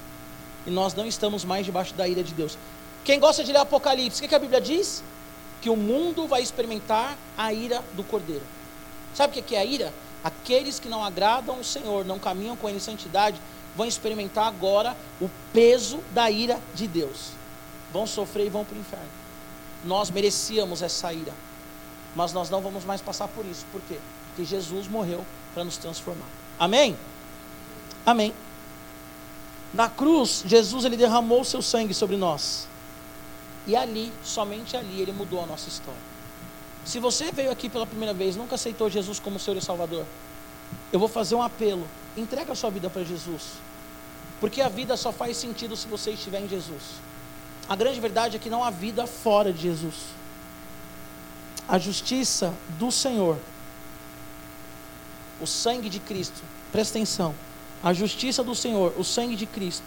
E 0.66 0.70
nós 0.70 0.94
não 0.94 1.06
estamos 1.06 1.44
mais 1.44 1.66
debaixo 1.66 1.94
da 1.94 2.06
ira 2.06 2.22
de 2.22 2.34
Deus. 2.34 2.56
Quem 3.04 3.18
gosta 3.18 3.42
de 3.42 3.52
ler 3.52 3.58
Apocalipse, 3.58 4.18
o 4.18 4.22
que, 4.22 4.28
que 4.28 4.34
a 4.34 4.38
Bíblia 4.38 4.60
diz? 4.60 5.02
Que 5.60 5.70
o 5.70 5.76
mundo 5.76 6.26
vai 6.26 6.42
experimentar 6.42 7.16
a 7.36 7.52
ira 7.52 7.82
do 7.94 8.04
Cordeiro. 8.04 8.44
Sabe 9.14 9.38
o 9.38 9.42
que 9.42 9.56
é 9.56 9.60
a 9.60 9.64
ira? 9.64 9.92
Aqueles 10.22 10.78
que 10.78 10.88
não 10.88 11.02
agradam 11.02 11.58
o 11.58 11.64
Senhor, 11.64 12.04
não 12.04 12.18
caminham 12.18 12.56
com 12.56 12.68
ele 12.68 12.78
em 12.78 12.80
santidade, 12.80 13.40
vão 13.74 13.86
experimentar 13.86 14.46
agora 14.46 14.96
o 15.20 15.28
peso 15.52 15.98
da 16.12 16.30
ira 16.30 16.60
de 16.74 16.86
Deus. 16.86 17.30
Vão 17.92 18.06
sofrer 18.06 18.46
e 18.46 18.50
vão 18.50 18.64
para 18.64 18.76
o 18.76 18.80
inferno. 18.80 19.08
Nós 19.84 20.10
merecíamos 20.10 20.80
essa 20.80 21.12
ira, 21.12 21.32
mas 22.14 22.32
nós 22.32 22.48
não 22.48 22.60
vamos 22.60 22.84
mais 22.84 23.00
passar 23.00 23.26
por 23.28 23.44
isso. 23.44 23.66
Por 23.72 23.80
quê? 23.82 23.98
Porque 24.34 24.44
Jesus 24.44 24.88
morreu 24.88 25.24
para 25.54 25.64
nos 25.64 25.76
transformar. 25.76 26.26
Amém? 26.58 26.96
Amém. 28.04 28.32
Na 29.72 29.88
cruz, 29.88 30.42
Jesus 30.46 30.84
ele 30.84 30.96
derramou 30.96 31.40
o 31.42 31.44
seu 31.44 31.62
sangue 31.62 31.94
sobre 31.94 32.16
nós. 32.16 32.66
E 33.66 33.76
ali, 33.76 34.12
somente 34.24 34.76
ali, 34.76 35.00
ele 35.00 35.12
mudou 35.12 35.42
a 35.42 35.46
nossa 35.46 35.68
história. 35.68 36.00
Se 36.84 36.98
você 36.98 37.30
veio 37.30 37.50
aqui 37.50 37.68
pela 37.68 37.86
primeira 37.86 38.12
vez, 38.12 38.34
nunca 38.34 38.56
aceitou 38.56 38.90
Jesus 38.90 39.20
como 39.20 39.38
Senhor 39.38 39.56
e 39.56 39.62
Salvador, 39.62 40.04
eu 40.92 40.98
vou 40.98 41.08
fazer 41.08 41.34
um 41.34 41.42
apelo. 41.42 41.86
Entrega 42.16 42.52
a 42.52 42.56
sua 42.56 42.70
vida 42.70 42.90
para 42.90 43.04
Jesus. 43.04 43.42
Porque 44.40 44.60
a 44.60 44.68
vida 44.68 44.96
só 44.96 45.12
faz 45.12 45.36
sentido 45.36 45.76
se 45.76 45.86
você 45.86 46.10
estiver 46.10 46.40
em 46.40 46.48
Jesus. 46.48 46.82
A 47.68 47.76
grande 47.76 48.00
verdade 48.00 48.36
é 48.36 48.38
que 48.38 48.50
não 48.50 48.64
há 48.64 48.70
vida 48.70 49.06
fora 49.06 49.52
de 49.52 49.62
Jesus. 49.62 49.94
A 51.68 51.78
justiça 51.78 52.52
do 52.78 52.90
Senhor, 52.90 53.38
o 55.42 55.46
sangue 55.46 55.88
de 55.88 55.98
Cristo, 55.98 56.40
presta 56.70 56.98
atenção. 56.98 57.34
A 57.82 57.92
justiça 57.92 58.44
do 58.44 58.54
Senhor, 58.54 58.94
o 58.96 59.02
sangue 59.02 59.34
de 59.34 59.44
Cristo, 59.44 59.84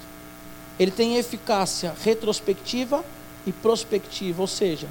ele 0.77 0.91
tem 0.91 1.15
eficácia 1.15 1.95
retrospectiva 2.03 3.03
e 3.47 3.51
prospectiva, 3.53 4.41
ou 4.41 4.47
seja, 4.47 4.89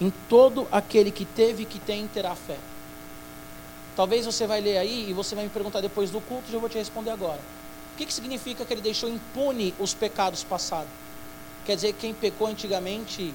em 0.00 0.10
todo 0.28 0.66
aquele 0.72 1.10
que 1.10 1.26
teve 1.26 1.64
e 1.64 1.66
que 1.66 1.78
tem 1.78 2.06
terá 2.08 2.34
fé. 2.34 2.56
Talvez 3.94 4.24
você 4.24 4.46
vai 4.46 4.60
ler 4.60 4.78
aí 4.78 5.10
e 5.10 5.12
você 5.12 5.34
vai 5.34 5.44
me 5.44 5.50
perguntar 5.50 5.82
depois 5.82 6.10
do 6.10 6.20
culto 6.22 6.44
e 6.50 6.54
eu 6.54 6.60
vou 6.60 6.70
te 6.70 6.78
responder 6.78 7.10
agora. 7.10 7.40
O 7.94 7.98
que, 7.98 8.06
que 8.06 8.14
significa 8.14 8.64
que 8.64 8.72
ele 8.72 8.80
deixou 8.80 9.10
impune 9.10 9.74
os 9.78 9.92
pecados 9.92 10.42
passados? 10.42 10.88
Quer 11.66 11.74
dizer 11.74 11.92
que 11.92 12.00
quem 12.00 12.14
pecou 12.14 12.46
antigamente 12.46 13.34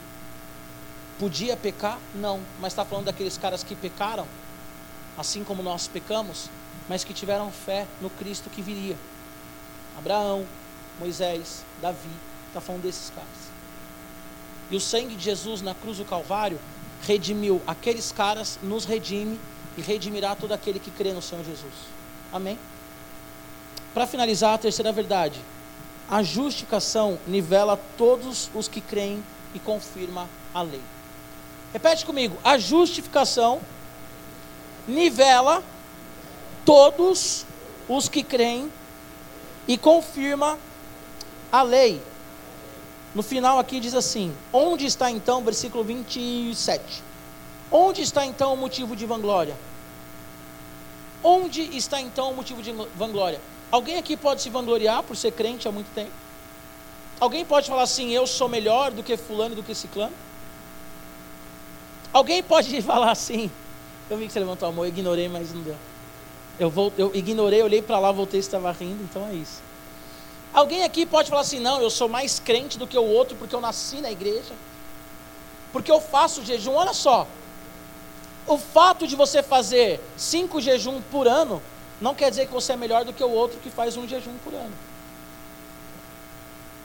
podia 1.20 1.56
pecar? 1.56 2.00
Não, 2.16 2.42
mas 2.60 2.74
está 2.74 2.84
falando 2.84 3.06
daqueles 3.06 3.38
caras 3.38 3.64
que 3.64 3.76
pecaram, 3.76 4.26
assim 5.18 5.44
como 5.44 5.64
nós 5.64 5.88
pecamos, 5.88 6.50
mas 6.88 7.04
que 7.04 7.14
tiveram 7.14 7.52
fé 7.52 7.88
no 8.02 8.10
Cristo 8.10 8.50
que 8.50 8.62
viria. 8.62 8.98
Abraão, 9.98 10.46
Moisés, 11.00 11.64
Davi, 11.82 12.10
está 12.48 12.60
falando 12.62 12.84
desses 12.84 13.10
caras. 13.10 13.30
E 14.70 14.76
o 14.76 14.82
sangue 14.82 15.16
de 15.16 15.24
Jesus 15.24 15.62
na 15.62 15.74
cruz 15.74 15.98
do 15.98 16.06
Calvário 16.06 16.60
redimiu 17.04 17.62
aqueles 17.68 18.12
caras, 18.12 18.60
nos 18.62 18.86
redime 18.86 19.40
e 19.78 19.82
redimirá 19.82 20.36
todo 20.36 20.54
aquele 20.54 20.80
que 20.80 20.92
crê 20.92 21.14
no 21.14 21.22
Senhor 21.22 21.44
Jesus. 21.44 21.74
Amém? 22.32 22.58
Para 23.94 24.08
finalizar, 24.08 24.54
a 24.54 24.58
terceira 24.58 24.92
verdade: 24.92 25.40
a 26.10 26.24
justificação 26.24 27.20
nivela 27.28 27.80
todos 27.98 28.50
os 28.54 28.68
que 28.68 28.82
creem 28.82 29.24
e 29.54 29.60
confirma 29.60 30.28
a 30.54 30.62
lei. 30.62 30.82
Repete 31.72 32.06
comigo: 32.06 32.38
a 32.44 32.58
justificação 32.58 33.62
nivela 34.88 35.64
todos 36.64 37.46
os 37.88 38.10
que 38.10 38.24
creem 38.24 38.72
e 39.68 39.78
confirma 39.78 40.58
a 41.52 41.62
lei. 41.62 42.02
No 43.14 43.24
final 43.24 43.60
aqui 43.60 43.80
diz 43.80 43.94
assim: 43.94 44.36
Onde 44.52 44.86
está 44.86 45.10
então, 45.10 45.44
versículo 45.44 45.84
27. 45.84 47.04
Onde 47.72 48.02
está 48.02 48.26
então 48.26 48.54
o 48.54 48.58
motivo 48.58 48.96
de 48.96 49.06
vanglória? 49.06 49.56
Onde 51.24 51.62
está 51.76 52.00
então 52.00 52.32
o 52.32 52.36
motivo 52.36 52.62
de 52.62 52.72
vanglória? 52.96 53.42
Alguém 53.72 53.98
aqui 53.98 54.16
pode 54.16 54.42
se 54.42 54.50
vangloriar 54.50 55.02
por 55.04 55.16
ser 55.16 55.32
crente 55.32 55.68
há 55.68 55.72
muito 55.72 55.94
tempo? 55.94 56.12
Alguém 57.20 57.46
pode 57.46 57.68
falar 57.68 57.84
assim: 57.84 58.12
Eu 58.12 58.28
sou 58.28 58.48
melhor 58.48 58.92
do 58.92 59.02
que 59.02 59.18
Fulano 59.18 59.56
do 59.56 59.64
que 59.64 59.74
Ciclano? 59.74 60.14
Alguém 62.14 62.44
pode 62.44 62.80
falar 62.84 63.12
assim: 63.12 63.50
Eu 64.10 64.18
vi 64.18 64.28
que 64.28 64.34
você 64.34 64.40
levantou 64.40 64.70
a 64.70 64.72
mão, 64.72 64.86
eu 64.86 64.90
ignorei, 64.90 65.28
mas 65.28 65.54
não 65.54 65.62
deu. 65.62 65.76
Eu, 66.60 66.70
vou, 66.70 66.94
eu 66.98 67.12
ignorei, 67.14 67.62
olhei 67.62 67.82
para 67.82 68.00
lá, 68.00 68.12
voltei 68.12 68.40
estava 68.40 68.72
rindo, 68.72 69.04
então 69.04 69.28
é 69.28 69.34
isso. 69.34 69.62
Alguém 70.54 70.84
aqui 70.84 71.06
pode 71.06 71.30
falar 71.30 71.42
assim: 71.42 71.60
não, 71.60 71.82
eu 71.82 71.90
sou 71.90 72.08
mais 72.08 72.40
crente 72.40 72.78
do 72.78 72.88
que 72.88 72.98
o 72.98 73.04
outro 73.04 73.36
porque 73.36 73.54
eu 73.54 73.60
nasci 73.60 73.98
na 73.98 74.12
igreja, 74.12 74.54
porque 75.74 75.92
eu 75.92 76.00
faço 76.00 76.46
jejum. 76.46 76.74
Olha 76.74 76.94
só, 76.94 77.28
o 78.48 78.58
fato 78.58 79.08
de 79.08 79.16
você 79.16 79.42
fazer 79.42 80.00
cinco 80.16 80.62
jejum 80.62 81.02
por 81.12 81.28
ano 81.28 81.62
não 82.00 82.14
quer 82.14 82.30
dizer 82.30 82.46
que 82.46 82.54
você 82.54 82.74
é 82.74 82.78
melhor 82.78 83.04
do 83.04 83.12
que 83.12 83.24
o 83.24 83.30
outro 83.30 83.60
que 83.60 83.70
faz 83.70 83.98
um 83.98 84.08
jejum 84.08 84.36
por 84.44 84.54
ano. 84.54 84.74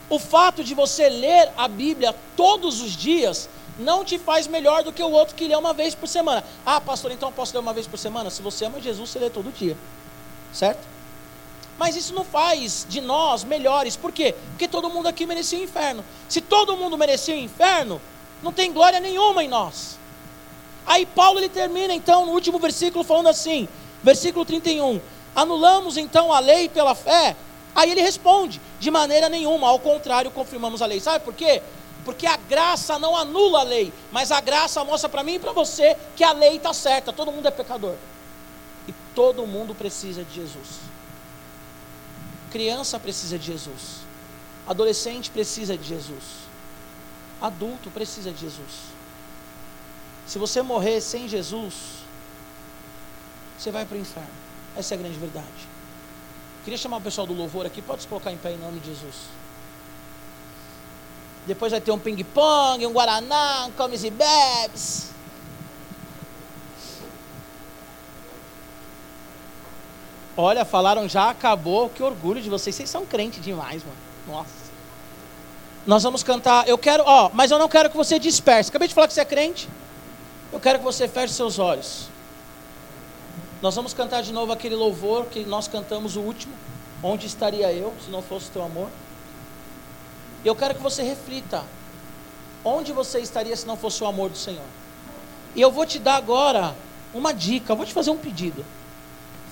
O 0.08 0.18
fato 0.18 0.64
de 0.64 0.74
você 0.74 1.08
ler 1.08 1.52
a 1.56 1.68
Bíblia 1.68 2.14
todos 2.36 2.80
os 2.80 2.96
dias 2.96 3.48
não 3.78 4.04
te 4.04 4.18
faz 4.18 4.46
melhor 4.46 4.82
do 4.82 4.92
que 4.92 5.02
o 5.02 5.10
outro 5.10 5.34
que 5.34 5.46
lê 5.46 5.54
uma 5.54 5.72
vez 5.72 5.94
por 5.94 6.08
semana. 6.08 6.44
Ah, 6.64 6.80
pastor, 6.80 7.12
então 7.12 7.28
eu 7.28 7.32
posso 7.32 7.54
ler 7.54 7.60
uma 7.60 7.72
vez 7.72 7.86
por 7.86 7.98
semana? 7.98 8.30
Se 8.30 8.42
você 8.42 8.64
ama 8.64 8.80
Jesus, 8.80 9.10
você 9.10 9.18
lê 9.18 9.30
todo 9.30 9.52
dia. 9.52 9.76
Certo? 10.52 10.86
Mas 11.78 11.96
isso 11.96 12.12
não 12.12 12.24
faz 12.24 12.84
de 12.88 13.00
nós 13.00 13.42
melhores. 13.42 13.96
Por 13.96 14.12
quê? 14.12 14.34
Porque 14.50 14.68
todo 14.68 14.90
mundo 14.90 15.06
aqui 15.06 15.24
merecia 15.24 15.58
o 15.58 15.62
inferno. 15.62 16.04
Se 16.28 16.40
todo 16.40 16.76
mundo 16.76 16.98
merecia 16.98 17.34
o 17.34 17.38
inferno, 17.38 18.00
não 18.42 18.52
tem 18.52 18.72
glória 18.72 19.00
nenhuma 19.00 19.42
em 19.42 19.48
nós. 19.48 19.98
Aí 20.86 21.06
Paulo 21.06 21.38
ele 21.38 21.48
termina 21.48 21.94
então 21.94 22.26
no 22.26 22.32
último 22.32 22.58
versículo 22.58 23.04
falando 23.04 23.28
assim, 23.28 23.68
versículo 24.02 24.44
31. 24.44 25.00
Anulamos 25.34 25.96
então 25.96 26.32
a 26.32 26.40
lei 26.40 26.68
pela 26.68 26.94
fé? 26.94 27.36
Aí 27.74 27.90
ele 27.90 28.02
responde: 28.02 28.60
de 28.78 28.90
maneira 28.90 29.28
nenhuma, 29.28 29.68
ao 29.68 29.78
contrário, 29.78 30.30
confirmamos 30.30 30.82
a 30.82 30.86
lei. 30.86 31.00
Sabe 31.00 31.24
por 31.24 31.34
quê? 31.34 31.62
Porque 32.04 32.26
a 32.26 32.36
graça 32.36 32.98
não 32.98 33.16
anula 33.16 33.60
a 33.60 33.62
lei, 33.62 33.92
mas 34.10 34.32
a 34.32 34.40
graça 34.40 34.82
mostra 34.84 35.08
para 35.08 35.22
mim 35.22 35.34
e 35.34 35.38
para 35.38 35.52
você 35.52 35.96
que 36.16 36.24
a 36.24 36.32
lei 36.32 36.56
está 36.56 36.72
certa. 36.72 37.12
Todo 37.12 37.32
mundo 37.32 37.46
é 37.46 37.50
pecador. 37.50 37.94
E 38.88 38.94
todo 39.14 39.46
mundo 39.46 39.74
precisa 39.74 40.24
de 40.24 40.34
Jesus. 40.34 40.80
Criança 42.50 42.98
precisa 42.98 43.38
de 43.38 43.46
Jesus. 43.46 44.00
Adolescente 44.66 45.30
precisa 45.30 45.76
de 45.76 45.84
Jesus. 45.84 46.48
Adulto 47.40 47.90
precisa 47.90 48.30
de 48.30 48.40
Jesus. 48.40 48.90
Se 50.26 50.38
você 50.38 50.62
morrer 50.62 51.00
sem 51.00 51.28
Jesus, 51.28 51.74
você 53.58 53.70
vai 53.70 53.84
para 53.84 53.96
o 53.96 54.00
inferno. 54.00 54.28
Essa 54.76 54.94
é 54.94 54.96
a 54.96 54.98
grande 54.98 55.18
verdade. 55.18 55.68
Queria 56.64 56.78
chamar 56.78 56.98
o 56.98 57.00
pessoal 57.00 57.26
do 57.26 57.32
louvor 57.32 57.66
aqui. 57.66 57.82
Pode 57.82 58.02
se 58.02 58.08
colocar 58.08 58.32
em 58.32 58.36
pé 58.36 58.52
em 58.52 58.58
nome 58.58 58.80
de 58.80 58.86
Jesus. 58.86 59.39
Depois 61.46 61.72
vai 61.72 61.80
ter 61.80 61.90
um 61.90 61.98
ping-pong, 61.98 62.86
um 62.86 62.92
guaraná, 62.92 63.66
um 63.66 63.72
comes 63.72 64.04
e 64.04 64.10
bebes. 64.10 65.10
Olha, 70.36 70.64
falaram 70.64 71.08
já 71.08 71.30
acabou. 71.30 71.90
Que 71.90 72.02
orgulho 72.02 72.40
de 72.40 72.48
vocês. 72.48 72.74
Vocês 72.74 72.88
são 72.88 73.04
crentes 73.04 73.42
demais, 73.42 73.82
mano. 73.82 73.96
Nossa. 74.26 74.60
Nós 75.86 76.02
vamos 76.02 76.22
cantar. 76.22 76.68
Eu 76.68 76.78
quero, 76.78 77.02
ó, 77.06 77.30
mas 77.32 77.50
eu 77.50 77.58
não 77.58 77.68
quero 77.68 77.90
que 77.90 77.96
você 77.96 78.18
disperse. 78.18 78.70
Acabei 78.70 78.88
de 78.88 78.94
falar 78.94 79.08
que 79.08 79.14
você 79.14 79.22
é 79.22 79.24
crente. 79.24 79.68
Eu 80.52 80.60
quero 80.60 80.78
que 80.78 80.84
você 80.84 81.08
feche 81.08 81.34
seus 81.34 81.58
olhos. 81.58 82.08
Nós 83.62 83.74
vamos 83.74 83.92
cantar 83.92 84.22
de 84.22 84.32
novo 84.32 84.52
aquele 84.52 84.74
louvor 84.74 85.26
que 85.26 85.44
nós 85.44 85.68
cantamos 85.68 86.16
o 86.16 86.20
último. 86.20 86.54
Onde 87.02 87.26
estaria 87.26 87.72
eu 87.72 87.92
se 88.04 88.10
não 88.10 88.22
fosse 88.22 88.50
teu 88.50 88.62
amor? 88.62 88.88
Eu 90.44 90.54
quero 90.54 90.74
que 90.74 90.82
você 90.82 91.02
reflita. 91.02 91.64
Onde 92.64 92.92
você 92.92 93.20
estaria 93.20 93.56
se 93.56 93.66
não 93.66 93.76
fosse 93.76 94.02
o 94.02 94.06
amor 94.06 94.30
do 94.30 94.36
Senhor? 94.36 94.64
E 95.54 95.60
eu 95.60 95.70
vou 95.70 95.86
te 95.86 95.98
dar 95.98 96.16
agora 96.16 96.74
uma 97.12 97.32
dica, 97.32 97.74
vou 97.74 97.86
te 97.86 97.92
fazer 97.92 98.10
um 98.10 98.18
pedido. 98.18 98.64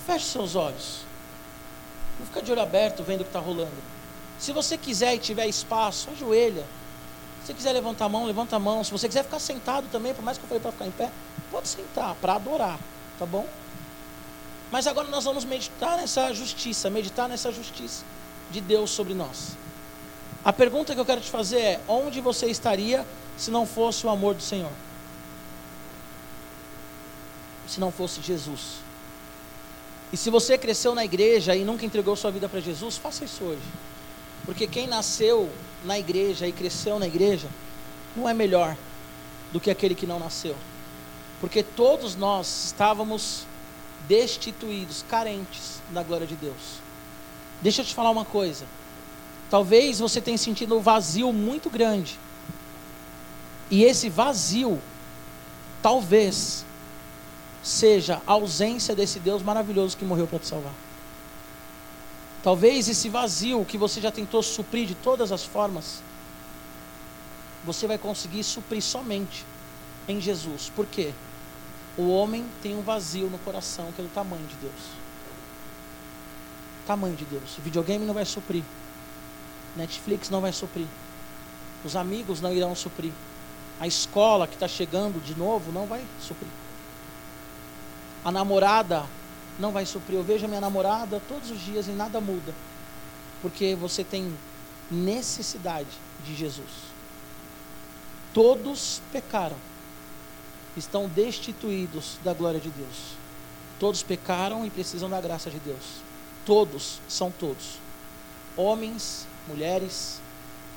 Feche 0.05 0.25
seus 0.25 0.55
olhos. 0.55 0.99
Não 2.19 2.25
fica 2.25 2.41
de 2.41 2.51
olho 2.51 2.61
aberto 2.61 3.03
vendo 3.03 3.21
o 3.21 3.23
que 3.23 3.29
está 3.29 3.39
rolando. 3.39 3.71
Se 4.37 4.51
você 4.51 4.77
quiser 4.77 5.15
e 5.15 5.19
tiver 5.19 5.47
espaço, 5.47 6.09
ajoelha. 6.11 6.65
Se 7.41 7.47
você 7.47 7.53
quiser 7.53 7.73
levantar 7.73 8.05
a 8.05 8.09
mão, 8.09 8.25
levanta 8.25 8.55
a 8.55 8.59
mão. 8.59 8.83
Se 8.83 8.91
você 8.91 9.07
quiser 9.07 9.23
ficar 9.23 9.39
sentado 9.39 9.87
também, 9.91 10.13
por 10.13 10.23
mais 10.23 10.37
que 10.37 10.43
eu 10.43 10.47
falei 10.47 10.61
para 10.61 10.71
ficar 10.71 10.85
em 10.85 10.91
pé, 10.91 11.09
pode 11.51 11.67
sentar, 11.67 12.15
para 12.15 12.35
adorar, 12.35 12.79
tá 13.17 13.25
bom? 13.25 13.45
Mas 14.71 14.85
agora 14.85 15.07
nós 15.07 15.23
vamos 15.23 15.43
meditar 15.45 15.97
nessa 15.97 16.31
justiça, 16.33 16.89
meditar 16.89 17.27
nessa 17.27 17.51
justiça 17.51 18.05
de 18.51 18.61
Deus 18.61 18.91
sobre 18.91 19.13
nós. 19.13 19.57
A 20.43 20.53
pergunta 20.53 20.93
que 20.93 20.99
eu 20.99 21.05
quero 21.05 21.21
te 21.21 21.29
fazer 21.29 21.59
é: 21.59 21.79
onde 21.87 22.21
você 22.21 22.47
estaria 22.47 23.05
se 23.37 23.51
não 23.51 23.65
fosse 23.65 24.05
o 24.05 24.09
amor 24.09 24.35
do 24.35 24.41
Senhor? 24.41 24.71
Se 27.67 27.79
não 27.79 27.91
fosse 27.91 28.21
Jesus? 28.21 28.79
E 30.11 30.17
se 30.17 30.29
você 30.29 30.57
cresceu 30.57 30.95
na 30.95 31.05
igreja 31.05 31.55
e 31.55 31.63
nunca 31.63 31.85
entregou 31.85 32.15
sua 32.15 32.31
vida 32.31 32.49
para 32.49 32.59
Jesus, 32.59 32.97
faça 32.97 33.25
isso 33.25 33.43
hoje. 33.43 33.61
Porque 34.45 34.65
quem 34.65 34.87
nasceu 34.87 35.49
na 35.85 35.99
igreja 35.99 36.47
e 36.47 36.51
cresceu 36.51 36.97
na 36.97 37.05
igreja 37.05 37.47
não 38.15 38.27
é 38.27 38.33
melhor 38.33 38.75
do 39.51 39.59
que 39.59 39.69
aquele 39.69 39.93
que 39.93 40.07
não 40.07 40.19
nasceu. 40.19 40.55
Porque 41.39 41.61
todos 41.61 42.15
nós 42.15 42.65
estávamos 42.65 43.45
destituídos, 44.07 45.05
carentes 45.07 45.79
da 45.91 46.01
glória 46.01 46.25
de 46.25 46.35
Deus. 46.35 46.81
Deixa 47.61 47.81
eu 47.81 47.85
te 47.85 47.93
falar 47.93 48.09
uma 48.09 48.25
coisa. 48.25 48.65
Talvez 49.49 49.99
você 49.99 50.21
tenha 50.21 50.37
sentido 50.37 50.77
um 50.77 50.81
vazio 50.81 51.33
muito 51.33 51.69
grande. 51.69 52.19
E 53.71 53.83
esse 53.83 54.09
vazio, 54.09 54.81
talvez, 55.81 56.65
seja 57.63 58.21
a 58.25 58.33
ausência 58.33 58.95
desse 58.95 59.19
Deus 59.19 59.41
maravilhoso 59.41 59.97
que 59.97 60.05
morreu 60.05 60.27
para 60.27 60.39
te 60.39 60.47
salvar. 60.47 60.73
Talvez 62.43 62.87
esse 62.87 63.09
vazio 63.09 63.65
que 63.65 63.77
você 63.77 63.99
já 63.99 64.11
tentou 64.11 64.41
suprir 64.41 64.87
de 64.87 64.95
todas 64.95 65.31
as 65.31 65.43
formas, 65.43 66.01
você 67.65 67.85
vai 67.85 67.97
conseguir 67.97 68.43
suprir 68.43 68.81
somente 68.81 69.45
em 70.07 70.21
Jesus. 70.21 70.71
Por 70.73 70.85
quê? 70.85 71.11
O 71.97 72.09
homem 72.09 72.45
tem 72.61 72.77
um 72.77 72.81
vazio 72.81 73.29
no 73.29 73.37
coração 73.39 73.91
que 73.91 74.01
é 74.01 74.03
do 74.03 74.13
tamanho 74.13 74.45
de 74.47 74.55
Deus. 74.55 74.99
Tamanho 76.87 77.15
de 77.15 77.25
Deus. 77.25 77.57
O 77.57 77.61
videogame 77.61 78.05
não 78.05 78.13
vai 78.13 78.25
suprir. 78.25 78.63
Netflix 79.75 80.29
não 80.29 80.41
vai 80.41 80.51
suprir. 80.51 80.87
Os 81.83 81.95
amigos 81.95 82.41
não 82.41 82.53
irão 82.53 82.75
suprir. 82.75 83.11
A 83.79 83.87
escola 83.87 84.47
que 84.47 84.55
está 84.55 84.67
chegando 84.67 85.23
de 85.23 85.37
novo 85.37 85.71
não 85.71 85.85
vai 85.85 86.03
suprir. 86.21 86.49
A 88.23 88.31
namorada 88.31 89.05
não 89.57 89.71
vai 89.71 89.85
suprir. 89.85 90.17
Eu 90.17 90.23
vejo 90.23 90.45
a 90.45 90.47
minha 90.47 90.61
namorada 90.61 91.21
todos 91.27 91.49
os 91.51 91.59
dias 91.59 91.87
e 91.87 91.91
nada 91.91 92.19
muda. 92.19 92.53
Porque 93.41 93.75
você 93.75 94.03
tem 94.03 94.35
necessidade 94.91 95.87
de 96.25 96.35
Jesus. 96.35 96.89
Todos 98.33 99.01
pecaram. 99.11 99.55
Estão 100.75 101.07
destituídos 101.07 102.19
da 102.23 102.33
glória 102.33 102.59
de 102.59 102.69
Deus. 102.69 103.17
Todos 103.79 104.03
pecaram 104.03 104.65
e 104.65 104.69
precisam 104.69 105.09
da 105.09 105.21
graça 105.21 105.49
de 105.49 105.59
Deus. 105.59 106.01
Todos 106.45 106.99
são 107.07 107.31
todos. 107.31 107.79
Homens, 108.57 109.25
mulheres, 109.49 110.21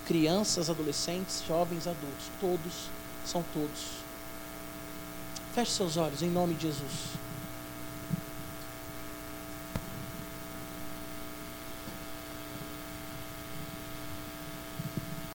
crianças, 0.06 0.68
adolescentes, 0.68 1.42
jovens, 1.46 1.86
adultos. 1.86 2.26
Todos 2.40 2.88
são 3.24 3.44
todos. 3.54 4.02
Feche 5.54 5.70
seus 5.72 5.96
olhos 5.96 6.22
em 6.22 6.30
nome 6.30 6.54
de 6.54 6.62
Jesus. 6.62 7.12